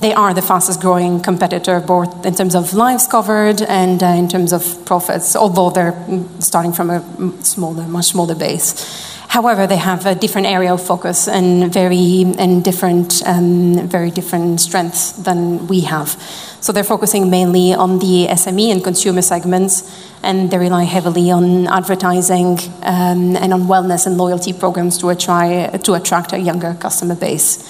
They 0.00 0.14
are 0.14 0.34
the 0.34 0.42
fastest 0.42 0.80
growing 0.80 1.20
competitor, 1.20 1.78
both 1.78 2.26
in 2.26 2.34
terms 2.34 2.56
of 2.56 2.74
lives 2.74 3.06
covered 3.06 3.62
and 3.62 4.02
uh, 4.02 4.06
in 4.06 4.28
terms 4.28 4.52
of 4.52 4.84
profits, 4.84 5.36
although 5.36 5.70
they're 5.70 5.94
starting 6.40 6.72
from 6.72 6.90
a 6.90 7.44
smaller, 7.44 7.84
much 7.84 8.06
smaller 8.06 8.34
base. 8.34 8.74
However, 9.28 9.66
they 9.66 9.76
have 9.76 10.04
a 10.04 10.14
different 10.14 10.48
area 10.48 10.74
of 10.74 10.84
focus 10.84 11.28
and 11.28 11.72
very 11.72 12.22
and 12.36 12.64
different, 12.64 13.22
um, 13.24 13.86
very 13.88 14.10
different 14.10 14.60
strengths 14.60 15.12
than 15.12 15.68
we 15.68 15.82
have. 15.82 16.16
So 16.62 16.72
they're 16.72 16.84
focusing 16.84 17.28
mainly 17.28 17.74
on 17.74 17.98
the 17.98 18.28
SME 18.30 18.70
and 18.70 18.84
consumer 18.84 19.20
segments, 19.20 19.82
and 20.22 20.48
they 20.48 20.58
rely 20.58 20.84
heavily 20.84 21.32
on 21.32 21.66
advertising 21.66 22.56
um, 22.82 23.34
and 23.34 23.52
on 23.52 23.62
wellness 23.62 24.06
and 24.06 24.16
loyalty 24.16 24.52
programs 24.52 24.96
to, 24.98 25.06
attry, 25.06 25.82
to 25.82 25.94
attract 25.94 26.32
a 26.32 26.38
younger 26.38 26.74
customer 26.74 27.16
base. 27.16 27.68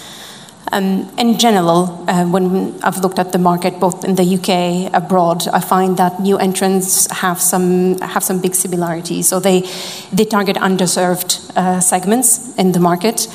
Um, 0.73 1.11
in 1.17 1.39
general, 1.39 2.05
uh, 2.07 2.27
when 2.27 2.79
I've 2.83 2.99
looked 2.99 3.19
at 3.19 3.33
the 3.33 3.39
market 3.39 3.81
both 3.81 4.05
in 4.05 4.15
the 4.15 4.25
UK, 4.25 4.93
abroad, 4.95 5.49
I 5.49 5.61
find 5.61 5.97
that 5.97 6.21
new 6.21 6.37
entrants 6.37 7.11
have 7.11 7.41
some 7.41 7.99
have 8.01 8.23
some 8.23 8.41
big 8.41 8.55
similarities. 8.55 9.29
So 9.29 9.41
they 9.41 9.69
they 10.13 10.25
target 10.25 10.57
underserved 10.57 11.57
uh, 11.57 11.81
segments 11.81 12.55
in 12.57 12.73
the 12.73 12.81
market, 12.81 13.27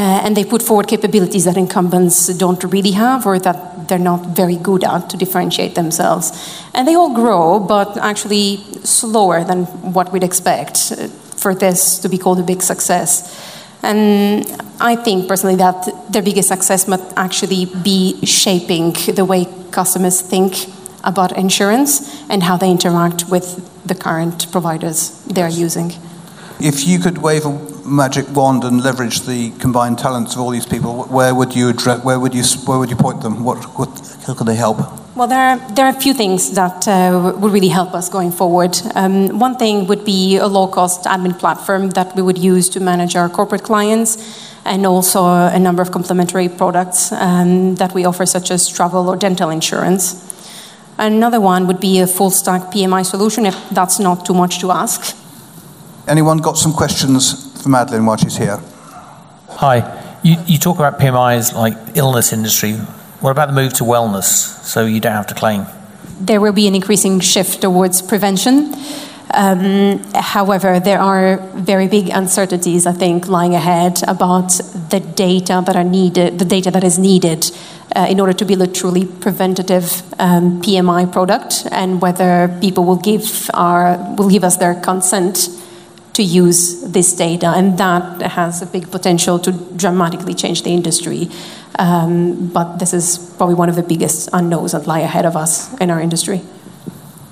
and 0.00 0.36
they 0.36 0.44
put 0.44 0.62
forward 0.62 0.88
capabilities 0.88 1.44
that 1.44 1.56
incumbents 1.56 2.26
don't 2.36 2.62
really 2.64 2.90
have 2.92 3.26
or 3.26 3.38
that 3.38 3.88
they're 3.88 3.98
not 3.98 4.26
very 4.26 4.56
good 4.56 4.82
at 4.82 5.08
to 5.10 5.16
differentiate 5.16 5.74
themselves. 5.74 6.32
And 6.74 6.88
they 6.88 6.94
all 6.94 7.14
grow, 7.14 7.60
but 7.60 7.96
actually 7.98 8.56
slower 8.82 9.44
than 9.44 9.66
what 9.92 10.12
we'd 10.12 10.24
expect 10.24 10.92
uh, 10.92 11.08
for 11.36 11.54
this 11.54 11.98
to 12.00 12.08
be 12.08 12.18
called 12.18 12.40
a 12.40 12.42
big 12.42 12.62
success. 12.62 13.52
And 13.82 14.46
I 14.80 14.96
think 14.96 15.28
personally 15.28 15.56
that 15.56 15.86
their 16.10 16.22
biggest 16.22 16.48
success 16.48 16.88
must 16.88 17.12
actually 17.16 17.66
be 17.66 18.24
shaping 18.24 18.94
the 19.14 19.24
way 19.24 19.46
customers 19.70 20.22
think 20.22 20.54
about 21.04 21.36
insurance 21.36 22.24
and 22.30 22.42
how 22.42 22.56
they 22.56 22.70
interact 22.70 23.28
with 23.28 23.70
the 23.86 23.94
current 23.94 24.50
providers 24.50 25.22
they're 25.26 25.50
using. 25.50 25.92
If 26.58 26.86
you 26.86 26.98
could 26.98 27.18
wave 27.18 27.44
a 27.44 27.73
magic 27.84 28.26
wand 28.34 28.64
and 28.64 28.82
leverage 28.82 29.20
the 29.22 29.50
combined 29.58 29.98
talents 29.98 30.34
of 30.34 30.40
all 30.40 30.50
these 30.50 30.66
people, 30.66 31.04
where 31.04 31.34
would 31.34 31.54
you 31.54 31.68
address, 31.68 32.02
where 32.04 32.18
would 32.18 32.34
you 32.34 32.42
where 32.66 32.78
would 32.78 32.90
you 32.90 32.96
point 32.96 33.22
them? 33.22 33.44
What, 33.44 33.58
what 33.78 33.88
how 34.26 34.34
could 34.34 34.46
they 34.46 34.56
help? 34.56 34.78
Well, 35.16 35.28
there 35.28 35.38
are, 35.38 35.72
there 35.74 35.86
are 35.86 35.96
a 35.96 36.00
few 36.00 36.12
things 36.12 36.50
that 36.52 36.88
uh, 36.88 37.34
would 37.36 37.52
really 37.52 37.68
help 37.68 37.94
us 37.94 38.08
going 38.08 38.32
forward. 38.32 38.76
Um, 38.96 39.38
one 39.38 39.56
thing 39.56 39.86
would 39.86 40.04
be 40.04 40.38
a 40.38 40.48
low 40.48 40.66
cost 40.66 41.04
admin 41.04 41.38
platform 41.38 41.90
that 41.90 42.16
we 42.16 42.22
would 42.22 42.38
use 42.38 42.68
to 42.70 42.80
manage 42.80 43.14
our 43.14 43.28
corporate 43.28 43.62
clients, 43.62 44.18
and 44.64 44.84
also 44.84 45.24
a 45.24 45.58
number 45.58 45.82
of 45.82 45.92
complementary 45.92 46.48
products 46.48 47.12
um, 47.12 47.76
that 47.76 47.94
we 47.94 48.04
offer, 48.04 48.26
such 48.26 48.50
as 48.50 48.68
travel 48.68 49.08
or 49.08 49.16
dental 49.16 49.50
insurance. 49.50 50.20
Another 50.98 51.40
one 51.40 51.68
would 51.68 51.80
be 51.80 52.00
a 52.00 52.06
full 52.06 52.30
stack 52.30 52.72
PMI 52.72 53.04
solution, 53.06 53.46
if 53.46 53.56
that's 53.70 54.00
not 54.00 54.26
too 54.26 54.34
much 54.34 54.60
to 54.60 54.72
ask. 54.72 55.16
Anyone 56.08 56.38
got 56.38 56.58
some 56.58 56.72
questions 56.72 57.53
for 57.64 57.70
Madeleine 57.70 58.06
while 58.06 58.16
she's 58.16 58.36
here? 58.36 58.60
Hi. 59.48 60.02
You, 60.22 60.36
you 60.46 60.58
talk 60.58 60.76
about 60.76 61.00
PMIs 61.00 61.54
like 61.54 61.96
illness 61.96 62.32
industry. 62.32 62.74
What 63.20 63.30
about 63.30 63.46
the 63.46 63.54
move 63.54 63.72
to 63.74 63.84
wellness 63.84 64.24
so 64.24 64.86
you 64.86 65.00
don't 65.00 65.12
have 65.12 65.26
to 65.28 65.34
claim? 65.34 65.66
There 66.20 66.40
will 66.40 66.52
be 66.52 66.68
an 66.68 66.74
increasing 66.74 67.20
shift 67.20 67.62
towards 67.62 68.00
prevention. 68.02 68.74
Um, 69.32 69.98
however, 70.14 70.78
there 70.78 71.00
are 71.00 71.38
very 71.54 71.88
big 71.88 72.10
uncertainties, 72.10 72.86
I 72.86 72.92
think, 72.92 73.28
lying 73.28 73.54
ahead 73.54 74.02
about 74.06 74.50
the 74.90 75.00
data 75.00 75.62
that 75.66 75.74
are 75.74 75.84
needed, 75.84 76.38
the 76.38 76.44
data 76.44 76.70
that 76.70 76.84
is 76.84 76.98
needed 76.98 77.50
uh, 77.96 78.06
in 78.08 78.20
order 78.20 78.32
to 78.34 78.44
build 78.44 78.62
a 78.62 78.66
truly 78.66 79.06
preventative 79.06 80.02
um, 80.20 80.62
PMI 80.62 81.10
product, 81.10 81.66
and 81.72 82.00
whether 82.00 82.56
people 82.60 82.84
will 82.84 83.00
give 83.10 83.50
our 83.54 83.96
will 84.16 84.30
give 84.30 84.44
us 84.44 84.58
their 84.58 84.74
consent 84.74 85.48
to 86.14 86.22
use 86.22 86.80
this 86.80 87.14
data, 87.14 87.48
and 87.48 87.76
that 87.78 88.22
has 88.22 88.62
a 88.62 88.66
big 88.66 88.90
potential 88.90 89.38
to 89.40 89.52
dramatically 89.76 90.34
change 90.34 90.62
the 90.62 90.70
industry. 90.70 91.28
Um, 91.78 92.48
but 92.48 92.78
this 92.78 92.94
is 92.94 93.18
probably 93.36 93.56
one 93.56 93.68
of 93.68 93.74
the 93.74 93.82
biggest 93.82 94.28
unknowns 94.32 94.72
that 94.72 94.86
lie 94.86 95.00
ahead 95.00 95.26
of 95.26 95.36
us 95.36 95.76
in 95.80 95.90
our 95.90 96.00
industry. 96.00 96.42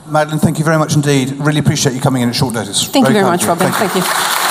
Madeleine, 0.07 0.41
thank 0.41 0.59
you 0.59 0.65
very 0.65 0.79
much 0.79 0.95
indeed. 0.95 1.31
Really 1.39 1.61
appreciate 1.61 1.95
you 1.95 2.01
coming 2.01 2.23
in 2.23 2.29
at 2.29 2.35
short 2.35 2.55
notice. 2.55 2.85
Thank 2.85 3.07
very 3.07 3.17
you 3.17 3.21
very 3.23 3.31
much, 3.31 3.45
Robin. 3.45 3.71
Thank, 3.73 3.93
thank 3.93 4.05
you. 4.05 4.43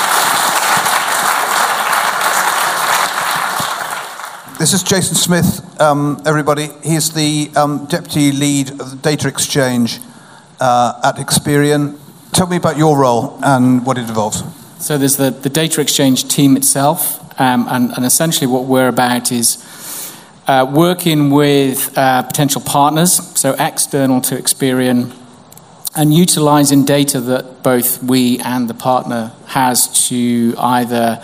This 4.60 4.74
is 4.74 4.84
Jason 4.84 5.16
Smith, 5.16 5.82
um, 5.82 6.22
everybody. 6.26 6.70
He's 6.84 7.12
the 7.12 7.52
um, 7.56 7.86
deputy 7.88 8.32
lead 8.32 8.70
of 8.80 8.92
the 8.92 8.98
data 9.02 9.28
exchange 9.28 10.00
uh, 10.60 11.02
at 11.04 11.16
Experian. 11.16 11.98
Tell 12.34 12.48
me 12.48 12.58
about 12.58 12.78
your 12.78 12.98
role 12.98 13.38
and 13.44 13.86
what 13.86 13.98
it 13.98 14.08
involves. 14.08 14.44
So 14.80 14.98
there's 14.98 15.18
the, 15.18 15.32
the 15.32 15.50
data 15.50 15.82
exchange 15.82 16.28
team 16.28 16.56
itself, 16.56 17.20
um, 17.40 17.68
and, 17.70 17.92
and, 17.92 18.06
essentially 18.06 18.48
what 18.48 18.66
we're 18.66 18.88
about 18.88 19.32
is 19.32 19.64
uh, 20.48 20.70
working 20.72 21.30
with 21.30 21.96
uh, 21.98 22.24
potential 22.24 22.62
partners, 22.62 23.14
so 23.40 23.56
external 23.60 24.22
to 24.22 24.36
Experian, 24.36 25.16
and 25.96 26.14
utilizing 26.14 26.84
data 26.86 27.20
that 27.20 27.64
both 27.64 28.02
we 28.02 28.40
and 28.40 28.70
the 28.70 28.74
partner 28.74 29.34
has 29.48 30.08
to 30.08 30.56
either 30.58 31.24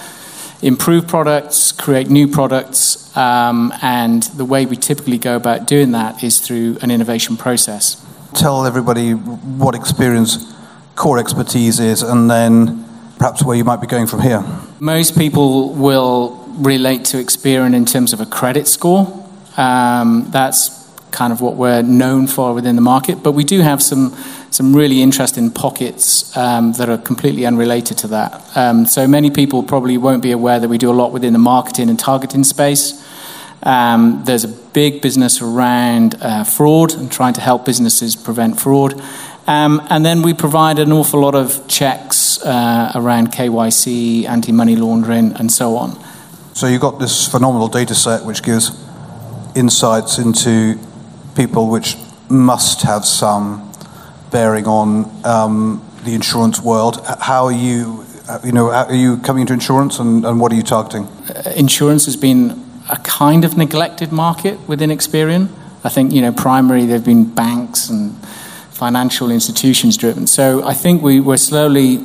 improve 0.61 1.07
products, 1.07 1.71
create 1.71 2.09
new 2.09 2.27
products, 2.27 3.15
um, 3.15 3.73
and 3.81 4.23
the 4.23 4.45
way 4.45 4.65
we 4.65 4.75
typically 4.75 5.17
go 5.17 5.35
about 5.35 5.67
doing 5.67 5.91
that 5.93 6.23
is 6.23 6.39
through 6.39 6.77
an 6.81 6.91
innovation 6.91 7.37
process. 7.37 8.03
Tell 8.33 8.65
everybody 8.65 9.13
what 9.13 9.73
Experian's 9.73 10.53
core 10.97 11.19
expertise 11.19 11.79
is, 11.79 12.01
and 12.01 12.29
then 12.29 12.83
perhaps 13.17 13.43
where 13.43 13.55
you 13.55 13.63
might 13.63 13.79
be 13.79 13.87
going 13.87 14.07
from 14.07 14.19
here. 14.19 14.43
Most 14.79 15.17
people 15.17 15.73
will 15.73 16.43
relate 16.57 17.05
to 17.05 17.17
Experian 17.17 17.73
in 17.73 17.85
terms 17.85 18.13
of 18.13 18.19
a 18.19 18.25
credit 18.25 18.67
score. 18.67 19.07
Um, 19.55 20.27
that's 20.31 20.75
kind 21.11 21.31
of 21.31 21.39
what 21.39 21.55
we're 21.55 21.81
known 21.81 22.27
for 22.27 22.53
within 22.53 22.75
the 22.75 22.81
market, 22.81 23.23
but 23.23 23.31
we 23.31 23.43
do 23.43 23.61
have 23.61 23.81
some 23.81 24.15
some 24.49 24.75
really 24.75 25.01
interesting 25.01 25.51
pockets 25.51 26.35
um, 26.35 26.71
that 26.73 26.89
are 26.89 26.97
completely 26.97 27.45
unrelated 27.45 27.97
to 27.99 28.07
that. 28.07 28.57
Um, 28.57 28.85
so 28.85 29.07
many 29.07 29.29
people 29.29 29.61
probably 29.61 29.97
won't 29.97 30.23
be 30.23 30.31
aware 30.31 30.59
that 30.59 30.69
we 30.69 30.77
do 30.77 30.89
a 30.89 30.93
lot 30.93 31.11
within 31.11 31.33
the 31.33 31.39
marketing 31.39 31.89
and 31.89 31.99
targeting 31.99 32.43
space. 32.43 33.05
Um, 33.63 34.23
there's 34.25 34.45
a 34.45 34.47
big 34.47 35.01
business 35.01 35.41
around 35.41 36.15
uh, 36.21 36.43
fraud 36.43 36.93
and 36.93 37.11
trying 37.11 37.33
to 37.33 37.41
help 37.41 37.65
businesses 37.65 38.15
prevent 38.15 38.59
fraud. 38.59 39.01
Um, 39.47 39.81
and 39.89 40.05
then 40.05 40.21
we 40.21 40.33
provide 40.33 40.77
an 40.77 40.91
awful 40.91 41.21
lot 41.21 41.33
of 41.33 41.67
checks 41.69 42.43
uh, 42.43 42.91
around 42.95 43.31
KYC, 43.31 44.25
anti 44.25 44.51
money 44.51 44.75
laundering, 44.75 45.33
and 45.33 45.51
so 45.51 45.77
on. 45.77 45.97
So 46.53 46.67
you've 46.67 46.81
got 46.81 46.99
this 46.99 47.27
phenomenal 47.27 47.67
data 47.67 47.95
set 47.95 48.25
which 48.25 48.43
gives 48.43 48.71
insights 49.55 50.17
into 50.17 50.77
people 51.35 51.69
which 51.69 51.95
must 52.29 52.81
have 52.81 53.05
some 53.05 53.71
bearing 54.31 54.67
on 54.67 55.09
um, 55.25 55.87
the 56.03 56.13
insurance 56.13 56.61
world. 56.61 56.99
How 57.19 57.45
are 57.45 57.51
you, 57.51 58.05
you 58.43 58.51
know, 58.51 58.71
are 58.71 58.93
you 58.93 59.17
coming 59.17 59.41
into 59.41 59.53
insurance 59.53 59.99
and, 59.99 60.25
and 60.25 60.41
what 60.41 60.51
are 60.51 60.55
you 60.55 60.63
targeting? 60.63 61.05
Uh, 61.05 61.53
insurance 61.55 62.05
has 62.05 62.17
been 62.17 62.65
a 62.89 62.97
kind 62.97 63.45
of 63.45 63.57
neglected 63.57 64.11
market 64.11 64.59
within 64.67 64.89
Experian. 64.89 65.49
I 65.83 65.89
think, 65.89 66.11
you 66.11 66.21
know, 66.21 66.33
primarily 66.33 66.85
there 66.85 66.97
have 66.97 67.05
been 67.05 67.23
banks 67.23 67.89
and 67.89 68.15
financial 68.77 69.31
institutions 69.31 69.97
driven. 69.97 70.27
So 70.27 70.63
I 70.63 70.75
think 70.75 71.01
we, 71.01 71.19
we're 71.19 71.37
slowly, 71.37 71.97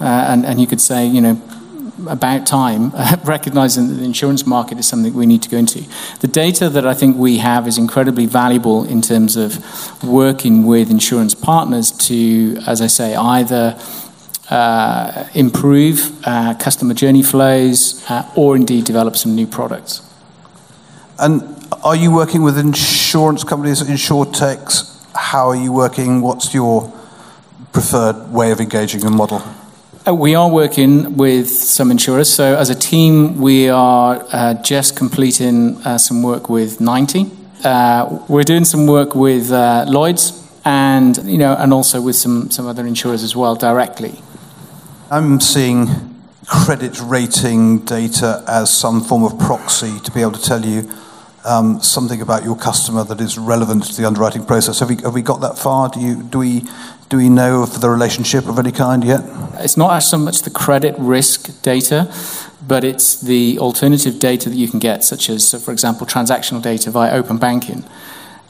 uh, 0.00 0.04
and, 0.04 0.46
and 0.46 0.60
you 0.60 0.66
could 0.68 0.80
say, 0.80 1.04
you 1.04 1.20
know, 1.20 1.42
about 2.08 2.46
time, 2.46 2.92
uh, 2.94 3.16
recognizing 3.24 3.88
that 3.88 3.94
the 3.94 4.04
insurance 4.04 4.46
market 4.46 4.78
is 4.78 4.86
something 4.86 5.12
we 5.14 5.26
need 5.26 5.42
to 5.42 5.48
go 5.48 5.56
into. 5.56 5.84
The 6.20 6.28
data 6.28 6.68
that 6.68 6.86
I 6.86 6.94
think 6.94 7.16
we 7.16 7.38
have 7.38 7.66
is 7.66 7.76
incredibly 7.76 8.26
valuable 8.26 8.84
in 8.84 9.02
terms 9.02 9.36
of 9.36 9.58
working 10.04 10.64
with 10.64 10.90
insurance 10.92 11.34
partners 11.34 11.90
to, 12.08 12.56
as 12.68 12.80
I 12.80 12.86
say, 12.86 13.16
either 13.16 13.76
uh, 14.48 15.28
improve 15.34 16.12
uh, 16.24 16.54
customer 16.54 16.94
journey 16.94 17.24
flows 17.24 18.04
uh, 18.08 18.30
or 18.36 18.54
indeed 18.54 18.84
develop 18.84 19.16
some 19.16 19.34
new 19.34 19.46
products. 19.46 20.02
And 21.18 21.42
are 21.82 21.96
you 21.96 22.14
working 22.14 22.42
with 22.42 22.58
insurance 22.58 23.42
companies, 23.42 23.82
insurtechs, 23.82 24.95
how 25.16 25.48
are 25.48 25.56
you 25.56 25.72
working? 25.72 26.20
What's 26.20 26.54
your 26.54 26.92
preferred 27.72 28.32
way 28.32 28.50
of 28.50 28.60
engaging 28.60 29.00
the 29.00 29.10
model? 29.10 29.42
Uh, 30.06 30.14
we 30.14 30.34
are 30.34 30.48
working 30.48 31.16
with 31.16 31.50
some 31.50 31.90
insurers. 31.90 32.32
So, 32.32 32.56
as 32.56 32.70
a 32.70 32.74
team, 32.74 33.40
we 33.40 33.68
are 33.68 34.24
uh, 34.30 34.54
just 34.62 34.96
completing 34.96 35.76
uh, 35.78 35.98
some 35.98 36.22
work 36.22 36.48
with 36.48 36.80
90. 36.80 37.30
Uh, 37.64 38.24
we're 38.28 38.44
doing 38.44 38.64
some 38.64 38.86
work 38.86 39.14
with 39.14 39.50
uh, 39.50 39.84
Lloyd's 39.88 40.46
and 40.64 41.16
you 41.24 41.38
know, 41.38 41.54
and 41.56 41.72
also 41.72 42.00
with 42.00 42.16
some 42.16 42.50
some 42.50 42.66
other 42.66 42.86
insurers 42.86 43.22
as 43.22 43.34
well 43.34 43.54
directly. 43.54 44.20
I'm 45.10 45.40
seeing 45.40 45.86
credit 46.46 47.00
rating 47.00 47.84
data 47.84 48.44
as 48.46 48.72
some 48.72 49.00
form 49.00 49.24
of 49.24 49.38
proxy 49.38 49.98
to 50.00 50.10
be 50.10 50.20
able 50.20 50.32
to 50.32 50.42
tell 50.42 50.64
you 50.64 50.90
something 51.80 52.20
about 52.20 52.42
your 52.44 52.56
customer 52.56 53.04
that 53.04 53.20
is 53.20 53.38
relevant 53.38 53.84
to 53.84 54.00
the 54.00 54.06
underwriting 54.06 54.44
process. 54.44 54.80
Have 54.80 54.88
we, 54.88 54.96
have 54.96 55.14
we 55.14 55.22
got 55.22 55.40
that 55.42 55.56
far? 55.58 55.88
Do, 55.88 56.00
you, 56.00 56.22
do, 56.22 56.38
we, 56.38 57.28
know 57.28 57.62
of 57.62 57.80
the 57.80 57.88
relationship 57.88 58.46
of 58.48 58.58
any 58.58 58.72
kind 58.72 59.04
yet? 59.04 59.20
It's 59.54 59.76
not 59.76 59.98
so 60.00 60.18
much 60.18 60.42
the 60.42 60.50
credit 60.50 60.94
risk 60.98 61.62
data, 61.62 62.12
but 62.66 62.82
it's 62.82 63.20
the 63.20 63.58
alternative 63.60 64.18
data 64.18 64.50
that 64.50 64.56
you 64.56 64.68
can 64.68 64.80
get, 64.80 65.04
such 65.04 65.30
as, 65.30 65.54
for 65.64 65.70
example, 65.70 66.06
transactional 66.06 66.60
data 66.60 66.90
via 66.90 67.12
open 67.12 67.38
banking. 67.38 67.84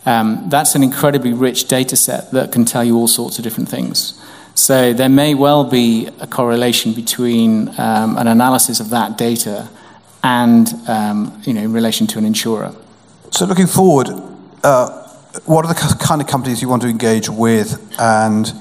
Um, 0.06 0.48
that's 0.48 0.74
an 0.74 0.82
incredibly 0.82 1.32
rich 1.32 1.68
data 1.68 1.96
set 1.96 2.30
that 2.30 2.52
can 2.52 2.64
tell 2.64 2.84
you 2.84 2.96
all 2.96 3.08
sorts 3.08 3.38
of 3.38 3.44
different 3.44 3.68
things. 3.68 4.18
So 4.54 4.94
there 4.94 5.10
may 5.10 5.34
well 5.34 5.64
be 5.64 6.08
a 6.18 6.26
correlation 6.26 6.94
between 6.94 7.68
um, 7.78 8.16
an 8.16 8.26
analysis 8.26 8.80
of 8.80 8.88
that 8.90 9.18
data 9.18 9.68
and 10.22 10.72
um, 10.88 11.42
you 11.44 11.52
know 11.52 11.60
in 11.60 11.72
relation 11.72 12.06
to 12.08 12.18
an 12.18 12.24
insurer. 12.24 12.74
So 13.30 13.44
looking 13.44 13.66
forward, 13.66 14.08
uh, 14.62 15.08
what 15.44 15.64
are 15.64 15.68
the 15.68 15.96
kind 16.00 16.20
of 16.20 16.26
companies 16.26 16.62
you 16.62 16.68
want 16.68 16.82
to 16.82 16.88
engage 16.88 17.28
with, 17.28 17.94
and 17.98 18.52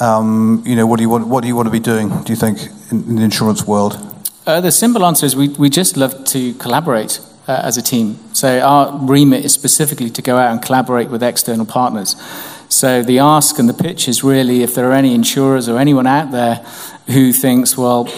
um, 0.00 0.62
you 0.66 0.76
know 0.76 0.86
what 0.86 0.96
do 0.96 1.02
you 1.02 1.08
want 1.08 1.26
what 1.26 1.42
do 1.42 1.48
you 1.48 1.56
want 1.56 1.66
to 1.66 1.72
be 1.72 1.80
doing? 1.80 2.08
Do 2.22 2.32
you 2.32 2.36
think 2.36 2.58
in, 2.90 3.04
in 3.04 3.16
the 3.16 3.22
insurance 3.22 3.66
world? 3.66 3.98
Uh, 4.46 4.60
the 4.60 4.70
simple 4.70 5.04
answer 5.04 5.26
is 5.26 5.34
we 5.34 5.48
we 5.48 5.68
just 5.68 5.96
love 5.96 6.24
to 6.26 6.54
collaborate. 6.54 7.20
Uh, 7.46 7.60
as 7.62 7.76
a 7.76 7.82
team. 7.82 8.18
So, 8.32 8.58
our 8.60 8.98
remit 9.06 9.44
is 9.44 9.52
specifically 9.52 10.08
to 10.08 10.22
go 10.22 10.38
out 10.38 10.50
and 10.50 10.62
collaborate 10.62 11.10
with 11.10 11.22
external 11.22 11.66
partners. 11.66 12.16
So 12.70 13.02
the 13.02 13.18
ask 13.18 13.58
and 13.58 13.68
the 13.68 13.74
pitch 13.74 14.08
is 14.08 14.24
really 14.24 14.62
if 14.62 14.74
there 14.74 14.90
are 14.90 14.94
any 14.94 15.14
insurers 15.14 15.68
or 15.68 15.78
anyone 15.78 16.06
out 16.06 16.32
there 16.32 16.56
who 17.06 17.32
thinks, 17.32 17.76
well, 17.76 18.08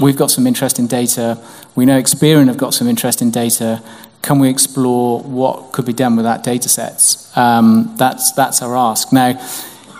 we've 0.00 0.16
got 0.16 0.30
some 0.30 0.46
interesting 0.46 0.86
data, 0.86 1.42
we 1.74 1.84
know 1.84 2.00
Experian 2.00 2.46
have 2.46 2.56
got 2.56 2.72
some 2.72 2.88
interesting 2.88 3.30
data, 3.30 3.82
can 4.22 4.38
we 4.38 4.48
explore 4.48 5.20
what 5.20 5.72
could 5.72 5.84
be 5.84 5.92
done 5.92 6.16
with 6.16 6.24
that 6.24 6.42
data 6.42 6.68
sets? 6.68 7.36
Um, 7.36 7.94
that's, 7.96 8.32
that's 8.32 8.62
our 8.62 8.76
ask. 8.76 9.12
Now, 9.12 9.38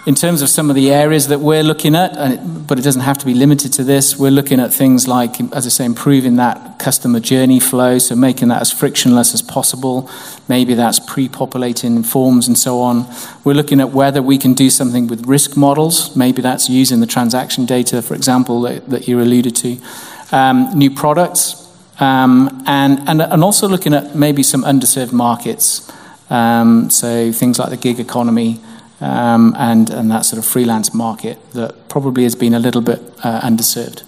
in 0.07 0.15
terms 0.15 0.41
of 0.41 0.49
some 0.49 0.71
of 0.71 0.77
the 0.77 0.93
areas 0.93 1.27
that 1.29 1.41
we're 1.41 1.65
looking 1.65 1.97
at, 1.97 2.13
it, 2.17 2.67
but 2.69 2.79
it 2.79 2.83
doesn't 2.83 3.03
have 3.03 3.19
to 3.19 3.27
be 3.27 3.35
limited 3.35 3.73
to 3.73 3.83
this, 3.83 4.17
we're 4.17 4.31
looking 4.31 4.61
at 4.61 4.73
things 4.73 5.09
like, 5.09 5.41
as 5.53 5.67
I 5.67 5.69
say, 5.69 5.85
improving 5.85 6.37
that 6.37 6.79
customer 6.79 7.19
journey 7.19 7.59
flow, 7.59 7.99
so 7.99 8.15
making 8.15 8.47
that 8.49 8.61
as 8.61 8.71
frictionless 8.71 9.35
as 9.35 9.43
possible. 9.43 10.09
Maybe 10.49 10.75
that's 10.75 11.01
pre 11.01 11.29
populating 11.29 12.05
forms 12.05 12.47
and 12.47 12.57
so 12.57 12.81
on. 12.81 13.13
We're 13.43 13.55
looking 13.55 13.81
at 13.81 13.91
whether 13.91 14.23
we 14.23 14.39
can 14.39 14.55
do 14.55 14.71
something 14.71 15.09
with 15.09 15.27
risk 15.27 15.57
models. 15.57 16.15
Maybe 16.15 16.41
that's 16.41 16.71
using 16.71 17.01
the 17.01 17.07
transaction 17.07 17.67
data, 17.67 18.01
for 18.01 18.15
example, 18.15 18.61
that, 18.63 18.89
that 18.89 19.09
you 19.09 19.21
alluded 19.21 19.57
to. 19.57 19.77
Um, 20.31 20.71
new 20.79 20.91
products, 20.93 21.66
um, 21.99 22.63
and, 22.67 23.01
and, 23.09 23.23
and 23.23 23.45
also 23.45 23.69
looking 23.69 23.95
at 23.95 24.15
maybe 24.15 24.43
some 24.43 24.63
underserved 24.63 25.13
markets. 25.13 25.91
Um, 26.29 26.91
so 26.91 27.33
things 27.33 27.59
like 27.59 27.71
the 27.71 27.77
gig 27.77 28.01
economy 28.01 28.61
um, 29.01 29.55
and, 29.59 29.91
and 29.91 30.11
that 30.11 30.25
sort 30.25 30.39
of 30.39 30.51
freelance 30.51 30.93
market 30.93 31.39
that 31.53 31.89
probably 31.89 32.25
has 32.25 32.35
been 32.35 32.55
a 32.55 32.59
little 32.59 32.81
bit 32.81 33.01
uh, 33.23 33.41
underserved. 33.41 34.03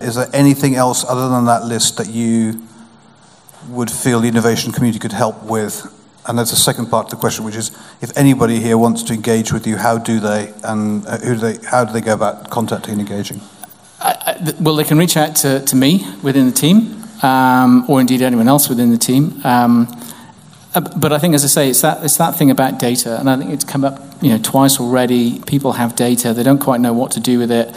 Is 0.00 0.14
there 0.14 0.28
anything 0.32 0.74
else 0.74 1.04
other 1.04 1.28
than 1.28 1.44
that 1.44 1.64
list 1.64 1.98
that 1.98 2.08
you 2.08 2.62
would 3.68 3.90
feel 3.90 4.20
the 4.20 4.28
innovation 4.28 4.72
community 4.72 4.98
could 4.98 5.12
help 5.12 5.42
with? 5.44 5.96
And 6.26 6.38
there's 6.38 6.52
a 6.52 6.56
second 6.56 6.86
part 6.86 7.08
to 7.08 7.16
the 7.16 7.20
question, 7.20 7.44
which 7.44 7.56
is 7.56 7.70
if 8.00 8.16
anybody 8.16 8.60
here 8.60 8.78
wants 8.78 9.02
to 9.04 9.14
engage 9.14 9.52
with 9.52 9.66
you, 9.66 9.76
how 9.76 9.98
do 9.98 10.20
they, 10.20 10.52
and 10.64 11.06
uh, 11.06 11.18
who 11.18 11.34
do 11.34 11.40
they, 11.40 11.66
how 11.66 11.84
do 11.84 11.92
they 11.92 12.00
go 12.00 12.14
about 12.14 12.50
contacting 12.50 12.92
and 12.92 13.00
engaging? 13.00 13.40
I, 14.00 14.38
I, 14.38 14.54
well, 14.60 14.76
they 14.76 14.84
can 14.84 14.96
reach 14.96 15.16
out 15.16 15.36
to, 15.36 15.60
to 15.60 15.76
me 15.76 16.06
within 16.22 16.46
the 16.46 16.52
team, 16.52 16.99
um, 17.22 17.84
or 17.88 18.00
indeed 18.00 18.22
anyone 18.22 18.48
else 18.48 18.68
within 18.68 18.90
the 18.90 18.98
team. 18.98 19.40
Um, 19.44 19.88
uh, 20.74 20.80
but 20.96 21.12
I 21.12 21.18
think, 21.18 21.34
as 21.34 21.44
I 21.44 21.48
say, 21.48 21.70
it's 21.70 21.80
that, 21.82 22.04
it's 22.04 22.16
that 22.18 22.36
thing 22.36 22.50
about 22.50 22.78
data, 22.78 23.18
and 23.18 23.28
I 23.28 23.36
think 23.36 23.50
it's 23.50 23.64
come 23.64 23.84
up 23.84 24.00
you 24.22 24.30
know, 24.30 24.38
twice 24.42 24.78
already. 24.78 25.40
People 25.40 25.72
have 25.72 25.96
data, 25.96 26.32
they 26.32 26.42
don't 26.42 26.60
quite 26.60 26.80
know 26.80 26.92
what 26.92 27.10
to 27.12 27.20
do 27.20 27.38
with 27.38 27.50
it. 27.50 27.74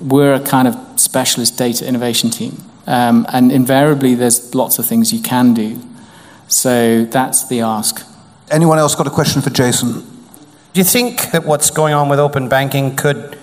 We're 0.00 0.34
a 0.34 0.40
kind 0.40 0.66
of 0.66 0.76
specialist 0.98 1.56
data 1.56 1.86
innovation 1.86 2.30
team, 2.30 2.62
um, 2.86 3.26
and 3.32 3.52
invariably 3.52 4.14
there's 4.14 4.54
lots 4.54 4.78
of 4.78 4.86
things 4.86 5.12
you 5.12 5.20
can 5.20 5.54
do. 5.54 5.80
So 6.48 7.04
that's 7.04 7.46
the 7.46 7.60
ask. 7.60 8.04
Anyone 8.50 8.78
else 8.78 8.94
got 8.94 9.06
a 9.06 9.10
question 9.10 9.40
for 9.40 9.50
Jason? 9.50 10.00
Do 10.72 10.80
you 10.80 10.84
think 10.84 11.30
that 11.30 11.44
what's 11.44 11.70
going 11.70 11.94
on 11.94 12.08
with 12.08 12.18
open 12.18 12.48
banking 12.48 12.96
could 12.96 13.38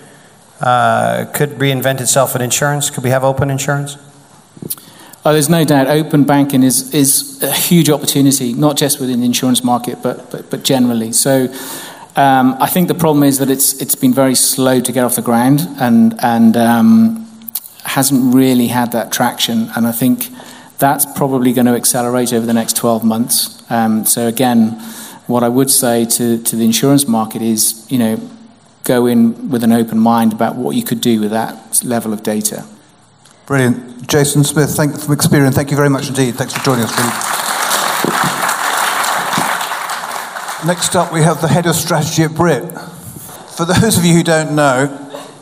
uh, 0.60 1.24
could 1.32 1.50
reinvent 1.50 2.00
itself 2.00 2.36
in 2.36 2.42
insurance? 2.42 2.90
Could 2.90 3.02
we 3.02 3.10
have 3.10 3.24
open 3.24 3.50
insurance? 3.50 3.96
Oh, 5.22 5.34
there's 5.34 5.50
no 5.50 5.64
doubt 5.64 5.88
open 5.88 6.24
banking 6.24 6.62
is, 6.62 6.94
is 6.94 7.42
a 7.42 7.52
huge 7.52 7.90
opportunity, 7.90 8.54
not 8.54 8.78
just 8.78 9.00
within 9.00 9.20
the 9.20 9.26
insurance 9.26 9.62
market, 9.62 9.98
but, 10.02 10.30
but, 10.30 10.48
but 10.48 10.62
generally. 10.62 11.12
So 11.12 11.52
um, 12.16 12.56
I 12.58 12.66
think 12.66 12.88
the 12.88 12.94
problem 12.94 13.22
is 13.24 13.38
that 13.38 13.50
it's, 13.50 13.82
it's 13.82 13.94
been 13.94 14.14
very 14.14 14.34
slow 14.34 14.80
to 14.80 14.92
get 14.92 15.04
off 15.04 15.16
the 15.16 15.22
ground 15.22 15.60
and, 15.78 16.18
and 16.22 16.56
um, 16.56 17.30
hasn't 17.84 18.34
really 18.34 18.68
had 18.68 18.92
that 18.92 19.12
traction. 19.12 19.68
And 19.76 19.86
I 19.86 19.92
think 19.92 20.28
that's 20.78 21.04
probably 21.04 21.52
going 21.52 21.66
to 21.66 21.74
accelerate 21.74 22.32
over 22.32 22.46
the 22.46 22.54
next 22.54 22.76
12 22.76 23.04
months. 23.04 23.70
Um, 23.70 24.06
so 24.06 24.26
again, 24.26 24.70
what 25.26 25.42
I 25.42 25.50
would 25.50 25.68
say 25.68 26.06
to, 26.06 26.42
to 26.42 26.56
the 26.56 26.64
insurance 26.64 27.06
market 27.06 27.42
is, 27.42 27.86
you 27.90 27.98
know, 27.98 28.18
go 28.84 29.04
in 29.04 29.50
with 29.50 29.64
an 29.64 29.72
open 29.72 29.98
mind 29.98 30.32
about 30.32 30.56
what 30.56 30.76
you 30.76 30.82
could 30.82 31.02
do 31.02 31.20
with 31.20 31.30
that 31.32 31.84
level 31.84 32.14
of 32.14 32.22
data. 32.22 32.64
Brilliant. 33.50 34.06
Jason 34.06 34.44
Smith, 34.44 34.76
thank, 34.76 34.92
from 34.96 35.16
Experian, 35.16 35.52
thank 35.52 35.72
you 35.72 35.76
very 35.76 35.90
much 35.90 36.06
indeed. 36.06 36.36
Thanks 36.36 36.52
for 36.54 36.62
joining 36.62 36.84
us. 36.84 36.92
Next 40.64 40.94
up, 40.94 41.12
we 41.12 41.22
have 41.22 41.40
the 41.40 41.48
head 41.48 41.66
of 41.66 41.74
strategy 41.74 42.22
at 42.22 42.32
Brit. 42.32 42.62
For 42.62 43.64
those 43.64 43.98
of 43.98 44.04
you 44.04 44.14
who 44.14 44.22
don't 44.22 44.54
know, 44.54 44.86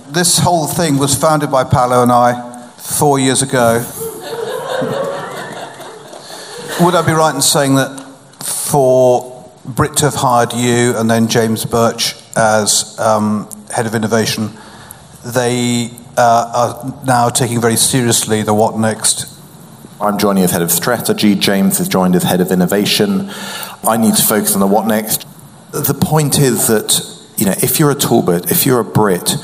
this 0.09 0.38
whole 0.38 0.66
thing 0.66 0.97
was 0.97 1.14
founded 1.14 1.51
by 1.51 1.64
Paolo 1.64 2.03
and 2.03 2.11
I 2.11 2.71
four 2.79 3.18
years 3.18 3.42
ago. 3.42 3.75
Would 6.81 6.94
I 6.94 7.03
be 7.05 7.12
right 7.12 7.35
in 7.35 7.42
saying 7.42 7.75
that 7.75 8.01
for 8.42 9.53
Brit 9.66 9.99
to 9.99 10.07
have 10.07 10.14
hired 10.14 10.55
you 10.55 10.97
and 10.97 11.11
then 11.11 11.29
James 11.29 11.66
Birch 11.66 12.14
as 12.35 12.99
um, 12.99 13.51
head 13.71 13.85
of 13.85 13.94
innovation, 13.94 14.57
they 15.27 15.90
uh, 16.19 16.51
are 16.53 17.05
now 17.07 17.29
taking 17.29 17.61
very 17.61 17.77
seriously 17.77 18.43
the 18.43 18.53
what 18.53 18.77
next. 18.77 19.35
I'm 20.01 20.19
joining 20.19 20.45
as 20.45 20.51
head 20.51 20.63
of 20.63 20.71
strategy. 20.71 21.35
James 21.35 21.79
has 21.79 21.89
joined 21.89 22.17
as 22.17 22.25
head 22.25 22.41
of 22.41 22.51
innovation. 22.51 23.31
I 23.85 23.97
need 23.97 24.15
to 24.17 24.23
focus 24.23 24.55
on 24.55 24.61
the 24.61 24.67
what 24.67 24.87
next. 24.87 25.27
The 25.71 25.95
point 25.95 26.39
is 26.39 26.67
that 26.67 27.01
you 27.37 27.47
know, 27.47 27.55
if 27.63 27.79
you're 27.79 27.93
a 27.93 27.95
Talbot, 27.95 28.51
if 28.51 28.67
you're 28.67 28.81
a 28.81 28.85
Brit, 28.85 29.37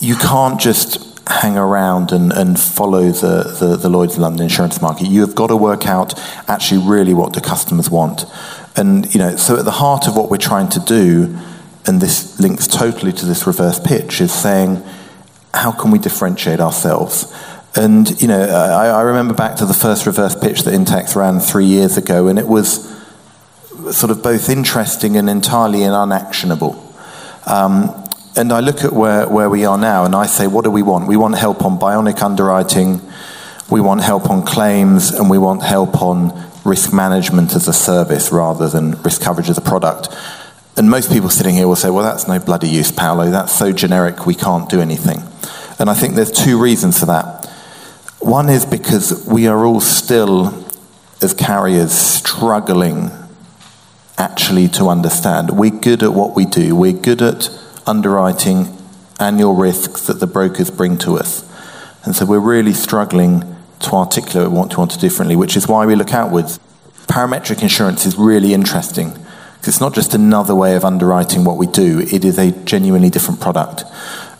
you 0.00 0.16
can't 0.16 0.60
just 0.60 1.18
hang 1.26 1.56
around 1.56 2.12
and, 2.12 2.30
and 2.32 2.60
follow 2.60 3.10
the, 3.10 3.56
the, 3.58 3.76
the 3.76 3.88
Lloyd's 3.88 4.18
London 4.18 4.44
insurance 4.44 4.80
market. 4.82 5.08
You 5.08 5.22
have 5.22 5.34
got 5.34 5.48
to 5.48 5.56
work 5.56 5.86
out 5.86 6.14
actually 6.48 6.86
really 6.86 7.14
what 7.14 7.32
the 7.32 7.40
customers 7.40 7.90
want. 7.90 8.24
And 8.76 9.12
you 9.14 9.18
know, 9.18 9.36
so 9.36 9.58
at 9.58 9.64
the 9.64 9.72
heart 9.72 10.06
of 10.08 10.16
what 10.16 10.30
we're 10.30 10.36
trying 10.36 10.68
to 10.70 10.80
do, 10.80 11.38
and 11.86 12.02
this 12.02 12.38
links 12.38 12.66
totally 12.66 13.12
to 13.12 13.24
this 13.24 13.46
reverse 13.46 13.80
pitch, 13.80 14.20
is 14.20 14.32
saying 14.32 14.84
how 15.54 15.72
can 15.72 15.90
we 15.90 15.98
differentiate 15.98 16.60
ourselves? 16.60 17.32
And, 17.74 18.20
you 18.20 18.28
know, 18.28 18.40
I, 18.40 18.88
I, 18.88 19.02
remember 19.02 19.34
back 19.34 19.56
to 19.56 19.66
the 19.66 19.74
first 19.74 20.06
reverse 20.06 20.34
pitch 20.34 20.62
that 20.62 20.74
InsTech 20.74 21.14
ran 21.14 21.38
three 21.38 21.66
years 21.66 21.96
ago, 21.96 22.28
and 22.28 22.38
it 22.38 22.48
was 22.48 22.88
sort 23.90 24.10
of 24.10 24.22
both 24.22 24.48
interesting 24.48 25.16
and 25.16 25.28
entirely 25.28 25.84
unactionable. 25.84 26.82
Um, 27.46 28.04
and 28.36 28.52
I 28.52 28.60
look 28.60 28.84
at 28.84 28.92
where, 28.92 29.28
where 29.28 29.50
we 29.50 29.64
are 29.64 29.78
now, 29.78 30.04
and 30.04 30.14
I 30.14 30.26
say, 30.26 30.46
what 30.46 30.64
do 30.64 30.70
we 30.70 30.82
want? 30.82 31.06
We 31.06 31.16
want 31.16 31.36
help 31.36 31.64
on 31.64 31.78
bionic 31.78 32.22
underwriting, 32.22 33.00
we 33.70 33.80
want 33.80 34.02
help 34.02 34.30
on 34.30 34.44
claims, 34.44 35.12
and 35.12 35.28
we 35.28 35.38
want 35.38 35.62
help 35.62 36.00
on 36.02 36.48
risk 36.64 36.92
management 36.92 37.54
as 37.54 37.68
a 37.68 37.72
service 37.72 38.32
rather 38.32 38.68
than 38.68 39.00
risk 39.02 39.22
coverage 39.22 39.50
as 39.50 39.58
a 39.58 39.62
product. 39.62 40.08
And 40.78 40.88
most 40.88 41.10
people 41.10 41.28
sitting 41.28 41.56
here 41.56 41.66
will 41.66 41.74
say, 41.74 41.90
well, 41.90 42.04
that's 42.04 42.28
no 42.28 42.38
bloody 42.38 42.68
use, 42.68 42.92
Paolo. 42.92 43.32
That's 43.32 43.52
so 43.52 43.72
generic, 43.72 44.26
we 44.26 44.36
can't 44.36 44.70
do 44.70 44.80
anything. 44.80 45.24
And 45.80 45.90
I 45.90 45.94
think 45.94 46.14
there's 46.14 46.30
two 46.30 46.56
reasons 46.56 47.00
for 47.00 47.06
that. 47.06 47.46
One 48.20 48.48
is 48.48 48.64
because 48.64 49.26
we 49.26 49.48
are 49.48 49.66
all 49.66 49.80
still, 49.80 50.64
as 51.20 51.34
carriers, 51.34 51.90
struggling 51.90 53.10
actually 54.18 54.68
to 54.68 54.88
understand. 54.88 55.50
We're 55.50 55.70
good 55.70 56.04
at 56.04 56.12
what 56.12 56.36
we 56.36 56.44
do, 56.44 56.76
we're 56.76 56.92
good 56.92 57.22
at 57.22 57.50
underwriting 57.84 58.68
annual 59.18 59.56
risks 59.56 60.06
that 60.06 60.20
the 60.20 60.28
brokers 60.28 60.70
bring 60.70 60.96
to 60.98 61.16
us. 61.16 61.44
And 62.04 62.14
so 62.14 62.24
we're 62.24 62.38
really 62.38 62.72
struggling 62.72 63.56
to 63.80 63.90
articulate 63.94 64.52
what 64.52 64.70
we 64.70 64.76
want 64.76 64.92
to 64.92 64.98
differently, 65.00 65.34
which 65.34 65.56
is 65.56 65.66
why 65.66 65.86
we 65.86 65.96
look 65.96 66.14
outwards. 66.14 66.60
Parametric 67.08 67.62
insurance 67.62 68.06
is 68.06 68.16
really 68.16 68.54
interesting 68.54 69.12
It's 69.68 69.80
not 69.80 69.94
just 69.94 70.14
another 70.14 70.54
way 70.54 70.76
of 70.76 70.84
underwriting 70.86 71.44
what 71.44 71.58
we 71.58 71.66
do, 71.66 72.00
it 72.00 72.24
is 72.24 72.38
a 72.38 72.52
genuinely 72.64 73.10
different 73.10 73.38
product. 73.38 73.84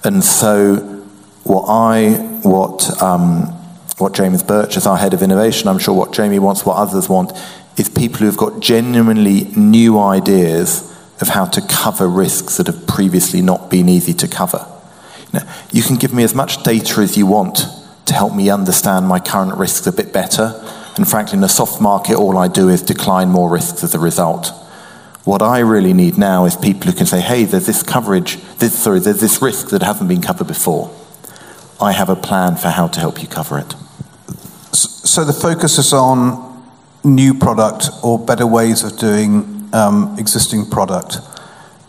And 0.02 0.24
so, 0.24 0.76
what 1.44 1.66
I, 1.68 2.12
what, 2.42 3.02
um, 3.02 3.42
what 3.98 4.14
James 4.14 4.42
Birch 4.42 4.78
as 4.78 4.86
our 4.86 4.96
head 4.96 5.12
of 5.12 5.22
innovation, 5.22 5.68
I'm 5.68 5.78
sure 5.78 5.94
what 5.94 6.14
Jamie 6.14 6.38
wants, 6.38 6.64
what 6.64 6.78
others 6.78 7.10
want, 7.10 7.32
is 7.76 7.90
people 7.90 8.20
who've 8.20 8.38
got 8.38 8.60
genuinely 8.60 9.44
new 9.54 9.98
ideas 9.98 10.84
of 11.20 11.28
how 11.28 11.44
to 11.44 11.60
cover 11.60 12.08
risks 12.08 12.56
that 12.56 12.66
have 12.66 12.86
previously 12.86 13.42
not 13.42 13.70
been 13.70 13.88
easy 13.88 14.14
to 14.14 14.28
cover. 14.28 14.66
You, 15.32 15.40
know, 15.40 15.52
you 15.72 15.82
can 15.82 15.96
give 15.96 16.14
me 16.14 16.22
as 16.22 16.34
much 16.34 16.62
data 16.62 17.02
as 17.02 17.18
you 17.18 17.26
want 17.26 17.66
to 18.06 18.14
help 18.14 18.34
me 18.34 18.48
understand 18.48 19.06
my 19.06 19.20
current 19.20 19.58
risks 19.58 19.86
a 19.86 19.92
bit 19.92 20.10
better. 20.10 20.54
And 20.96 21.06
frankly, 21.06 21.36
in 21.36 21.44
a 21.44 21.48
soft 21.50 21.82
market, 21.82 22.16
all 22.16 22.38
I 22.38 22.48
do 22.48 22.70
is 22.70 22.80
decline 22.80 23.28
more 23.28 23.50
risks 23.50 23.84
as 23.84 23.94
a 23.94 23.98
result. 23.98 24.52
What 25.28 25.42
I 25.42 25.58
really 25.58 25.92
need 25.92 26.16
now 26.16 26.46
is 26.46 26.56
people 26.56 26.90
who 26.90 26.96
can 26.96 27.04
say, 27.04 27.20
hey, 27.20 27.44
there's 27.44 27.66
this 27.66 27.82
coverage, 27.82 28.36
this, 28.60 28.78
sorry, 28.78 29.00
there's 29.00 29.20
this 29.20 29.42
risk 29.42 29.68
that 29.68 29.82
hasn't 29.82 30.08
been 30.08 30.22
covered 30.22 30.46
before. 30.46 30.90
I 31.78 31.92
have 31.92 32.08
a 32.08 32.16
plan 32.16 32.56
for 32.56 32.68
how 32.68 32.88
to 32.88 32.98
help 32.98 33.20
you 33.20 33.28
cover 33.28 33.58
it. 33.58 33.74
So 34.72 35.26
the 35.26 35.34
focus 35.34 35.76
is 35.76 35.92
on 35.92 36.64
new 37.04 37.34
product 37.34 37.90
or 38.02 38.18
better 38.18 38.46
ways 38.46 38.82
of 38.82 38.98
doing 38.98 39.68
um, 39.74 40.16
existing 40.18 40.70
product. 40.70 41.18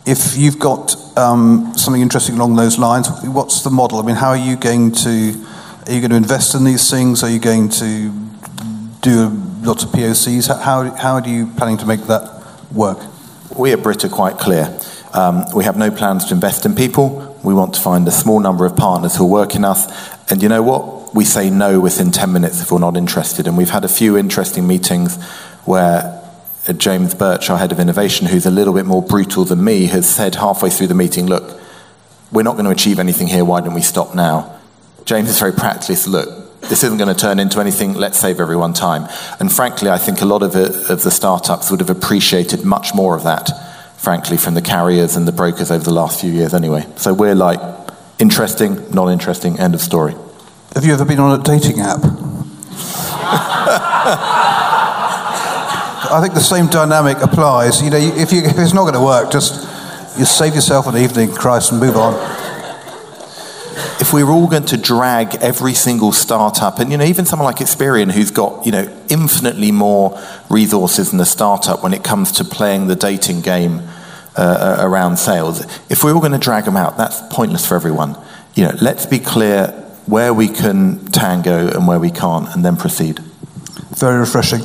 If 0.06 0.36
you've 0.36 0.60
got 0.60 0.98
um, 1.18 1.72
something 1.78 2.02
interesting 2.02 2.36
along 2.36 2.58
those 2.58 2.78
lines, 2.78 3.08
what's 3.24 3.62
the 3.62 3.70
model? 3.70 4.00
I 4.00 4.06
mean, 4.06 4.18
how 4.18 4.32
are 4.32 4.38
you 4.38 4.58
going 4.58 4.92
to 4.92 5.46
are 5.88 5.94
you 5.94 6.02
going 6.02 6.12
to 6.12 6.18
invest 6.18 6.56
in 6.56 6.66
these 6.66 6.92
things? 6.92 7.24
Are 7.24 7.30
you 7.30 7.40
going 7.40 7.70
to 7.70 8.12
do 9.00 9.30
lots 9.62 9.86
of 9.86 9.92
POCs? 9.92 10.50
How 10.62 10.94
how 10.94 11.14
are 11.14 11.26
you 11.26 11.48
planning 11.56 11.78
to 11.78 11.86
make 11.86 12.02
that 12.08 12.44
work? 12.74 13.00
We 13.60 13.74
at 13.74 13.84
Brit 13.84 14.06
are 14.06 14.10
quite 14.10 14.38
clear. 14.38 14.80
Um, 15.14 15.44
we 15.54 15.66
have 15.66 15.76
no 15.76 15.92
plans 15.92 16.24
to 16.26 16.34
invest 16.34 16.66
in 16.66 16.76
people. 16.76 17.38
We 17.44 17.54
want 17.54 17.74
to 17.74 17.82
find 17.82 18.08
a 18.08 18.12
small 18.12 18.40
number 18.40 18.66
of 18.66 18.78
partners 18.78 19.18
who 19.18 19.26
will 19.26 19.32
work 19.32 19.54
in 19.54 19.66
us. 19.66 19.86
And 20.32 20.42
you 20.42 20.48
know 20.48 20.64
what? 20.64 21.14
We 21.14 21.26
say 21.26 21.50
no 21.50 21.82
within 21.82 22.12
10 22.12 22.32
minutes 22.32 22.62
if 22.62 22.72
we're 22.72 22.80
not 22.80 22.96
interested. 22.96 23.48
And 23.48 23.58
we've 23.58 23.70
had 23.70 23.84
a 23.84 23.90
few 23.90 24.18
interesting 24.18 24.66
meetings 24.66 25.22
where 25.66 26.24
uh, 26.70 26.72
James 26.72 27.14
Birch, 27.14 27.50
our 27.50 27.58
head 27.58 27.74
of 27.74 27.82
innovation, 27.82 28.28
who's 28.28 28.46
a 28.46 28.52
little 28.52 28.74
bit 28.74 28.86
more 28.86 29.02
brutal 29.02 29.44
than 29.44 29.62
me, 29.62 29.88
has 29.88 30.10
said 30.10 30.36
halfway 30.36 30.70
through 30.70 30.88
the 30.88 30.96
meeting, 30.96 31.28
look, 31.28 31.60
we're 32.32 32.44
not 32.44 32.54
going 32.54 32.64
to 32.64 32.72
achieve 32.72 32.98
anything 32.98 33.28
here. 33.28 33.44
Why 33.44 33.60
don't 33.60 33.74
we 33.74 33.82
stop 33.82 34.16
now? 34.16 34.58
James 35.04 35.28
is 35.28 35.38
very 35.38 35.52
practical. 35.52 36.14
Look, 36.14 36.49
this 36.62 36.84
isn't 36.84 36.98
going 36.98 37.14
to 37.14 37.20
turn 37.20 37.40
into 37.40 37.60
anything. 37.60 37.94
Let's 37.94 38.20
save 38.20 38.40
everyone 38.40 38.74
time. 38.74 39.08
And 39.40 39.52
frankly, 39.52 39.90
I 39.90 39.98
think 39.98 40.22
a 40.22 40.26
lot 40.26 40.44
of, 40.44 40.56
it, 40.56 40.90
of 40.90 41.04
the 41.04 41.12
startups 41.12 41.72
would 41.72 41.80
have 41.80 41.90
appreciated 41.90 42.64
much 42.64 42.94
more 42.94 43.16
of 43.16 43.24
that 43.24 43.50
frankly, 44.00 44.38
from 44.38 44.54
the 44.54 44.62
carriers 44.62 45.18
and 45.18 45.28
the 45.28 45.32
brokers 45.32 45.70
over 45.72 45.84
the 45.84 45.94
last 45.94 46.22
few 46.22 46.32
years 46.32 46.54
anyway. 46.54 46.86
So 46.96 47.14
we're 47.14 47.36
like, 47.36 47.60
interesting, 48.18 48.90
not 48.92 49.10
interesting, 49.10 49.60
end 49.60 49.76
of 49.76 49.82
story. 49.82 50.16
Have 50.74 50.86
you 50.86 50.94
ever 50.94 51.04
been 51.04 51.20
on 51.20 51.38
a 51.38 51.44
dating 51.44 51.82
app? 51.82 52.00
I 56.12 56.20
think 56.22 56.34
the 56.34 56.40
same 56.40 56.68
dynamic 56.68 57.18
applies. 57.18 57.82
You 57.82 57.90
know, 57.90 57.98
if, 57.98 58.32
you, 58.32 58.42
if 58.42 58.58
it's 58.58 58.74
not 58.74 58.84
going 58.84 58.94
to 58.94 59.02
work, 59.02 59.32
just 59.32 59.68
you 60.18 60.24
save 60.24 60.56
yourself 60.56 60.88
an 60.88 60.96
evening, 60.96 61.34
Christ, 61.34 61.72
and 61.72 61.82
move 61.82 61.98
on 61.98 62.14
if 64.00 64.14
we 64.14 64.24
were 64.24 64.32
all 64.32 64.48
going 64.48 64.66
to 64.66 64.78
drag 64.78 65.36
every 65.36 65.74
single 65.74 66.12
startup, 66.12 66.80
and 66.80 66.92
you 66.92 66.98
know, 66.98 67.04
even 67.04 67.26
someone 67.26 67.46
like 67.46 67.58
Experian, 67.58 68.12
who's 68.12 68.32
got 68.32 68.66
you 68.66 68.72
know 68.72 69.04
infinitely 69.10 69.72
more 69.72 70.20
resources 70.50 71.12
than 71.12 71.20
a 71.20 71.26
startup 71.26 71.84
when 71.84 71.94
it 71.94 72.04
comes 72.04 72.32
to 72.34 72.44
playing 72.44 72.88
the 72.88 72.96
dating 72.96 73.42
game 73.42 73.82
uh, 74.36 74.78
around 74.80 75.18
sales, 75.18 75.66
if 75.90 76.04
we're 76.04 76.14
all 76.14 76.22
going 76.22 76.32
to 76.32 76.38
drag 76.38 76.66
them 76.66 76.78
out, 76.78 76.98
that's 76.98 77.22
pointless 77.30 77.68
for 77.68 77.76
everyone. 77.76 78.18
You 78.56 78.66
know, 78.66 78.76
let's 78.82 79.06
be 79.06 79.20
clear 79.20 79.68
where 80.06 80.34
we 80.34 80.48
can 80.48 81.06
tango 81.08 81.68
and 81.68 81.88
where 81.88 82.00
we 82.00 82.10
can't, 82.10 82.48
and 82.56 82.64
then 82.64 82.78
proceed. 82.78 83.20
Very 83.98 84.18
refreshing. 84.18 84.62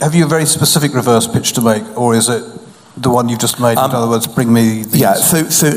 Have 0.00 0.14
you 0.14 0.24
a 0.26 0.28
very 0.28 0.44
specific 0.44 0.94
reverse 0.94 1.26
pitch 1.26 1.54
to 1.54 1.62
make, 1.62 1.82
or 1.96 2.14
is 2.14 2.28
it 2.28 2.44
the 2.96 3.10
one 3.10 3.28
you've 3.28 3.40
just 3.40 3.58
made? 3.58 3.78
Um, 3.78 3.90
in 3.90 3.96
other 3.96 4.08
words, 4.08 4.26
bring 4.26 4.52
me. 4.52 4.82
These? 4.82 5.00
Yeah. 5.00 5.14
So 5.14 5.44
so 5.44 5.70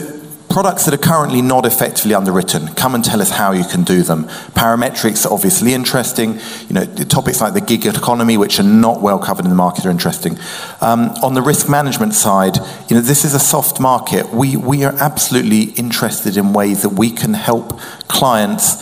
products 0.54 0.86
that 0.86 0.94
are 0.94 0.98
currently 0.98 1.42
not 1.42 1.66
effectively 1.66 2.14
underwritten. 2.14 2.68
Come 2.76 2.94
and 2.94 3.04
tell 3.04 3.24
us 3.24 3.32
how 3.32 3.54
you 3.54 3.66
can 3.66 3.84
do 3.84 4.04
them. 4.04 4.26
Parametrics 4.54 5.26
are 5.26 5.34
obviously 5.34 5.74
interesting. 5.74 6.40
You 6.68 6.74
know, 6.76 6.86
topics 6.86 7.42
like 7.42 7.56
the 7.56 7.62
gig 7.62 7.88
economy, 7.88 8.38
which 8.38 8.60
are 8.60 8.64
not 8.64 9.02
well 9.02 9.18
covered 9.18 9.46
in 9.46 9.50
the 9.50 9.56
market, 9.56 9.84
are 9.84 9.90
interesting. 9.90 10.38
Um, 10.80 11.10
on 11.24 11.34
the 11.34 11.42
risk 11.42 11.68
management 11.68 12.14
side, 12.14 12.58
you 12.88 12.96
know, 12.96 13.02
this 13.02 13.26
is 13.26 13.34
a 13.34 13.40
soft 13.40 13.80
market. 13.80 14.32
We 14.32 14.56
we 14.56 14.84
are 14.84 14.94
absolutely 14.94 15.74
interested 15.74 16.38
in 16.38 16.54
ways 16.54 16.84
that 16.84 16.90
we 16.90 17.10
can 17.10 17.34
help 17.34 17.80
clients 18.08 18.76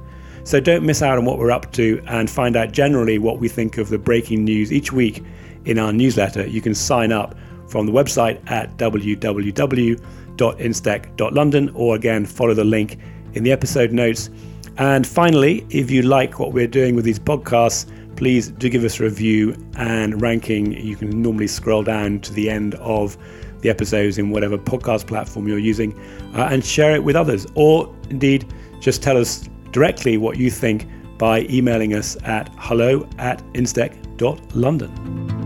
so 0.48 0.58
don't 0.58 0.82
miss 0.82 1.02
out 1.02 1.18
on 1.18 1.26
what 1.26 1.38
we're 1.38 1.50
up 1.50 1.70
to 1.72 2.02
and 2.06 2.30
find 2.30 2.56
out 2.56 2.72
generally 2.72 3.18
what 3.18 3.38
we 3.38 3.48
think 3.48 3.76
of 3.76 3.90
the 3.90 3.98
breaking 3.98 4.44
news 4.44 4.72
each 4.72 4.90
week 4.90 5.22
in 5.66 5.78
our 5.78 5.92
newsletter. 5.92 6.46
You 6.46 6.62
can 6.62 6.74
sign 6.74 7.12
up 7.12 7.34
from 7.66 7.84
the 7.84 7.92
website 7.92 8.40
at 8.50 8.74
www.instech.london 8.78 11.68
or 11.74 11.96
again 11.96 12.24
follow 12.24 12.54
the 12.54 12.64
link 12.64 12.98
in 13.34 13.44
the 13.44 13.52
episode 13.52 13.92
notes. 13.92 14.30
And 14.78 15.06
finally, 15.06 15.66
if 15.68 15.90
you 15.90 16.00
like 16.00 16.38
what 16.38 16.54
we're 16.54 16.66
doing 16.66 16.96
with 16.96 17.04
these 17.04 17.18
podcasts, 17.18 17.84
please 18.16 18.48
do 18.48 18.70
give 18.70 18.84
us 18.84 19.00
a 19.00 19.02
review 19.02 19.54
and 19.76 20.22
ranking. 20.22 20.72
You 20.72 20.96
can 20.96 21.20
normally 21.20 21.48
scroll 21.48 21.82
down 21.82 22.20
to 22.20 22.32
the 22.32 22.48
end 22.48 22.74
of 22.76 23.18
the 23.61 23.68
episodes 23.68 24.16
in 24.16 24.30
whatever 24.30 24.56
podcast 24.56 25.08
platform 25.08 25.46
you're 25.46 25.58
using 25.58 25.92
uh, 26.34 26.48
and 26.50 26.64
share 26.64 26.94
it 26.94 27.04
with 27.04 27.16
others. 27.16 27.46
Or 27.54 27.94
indeed, 28.08 28.50
just 28.80 29.02
tell 29.02 29.18
us 29.18 29.46
directly 29.72 30.16
what 30.16 30.37
you 30.37 30.50
think 30.50 30.87
by 31.18 31.42
emailing 31.50 31.94
us 31.94 32.16
at 32.24 32.50
hello 32.59 33.09
at 33.18 33.42
instech.london. 33.54 35.38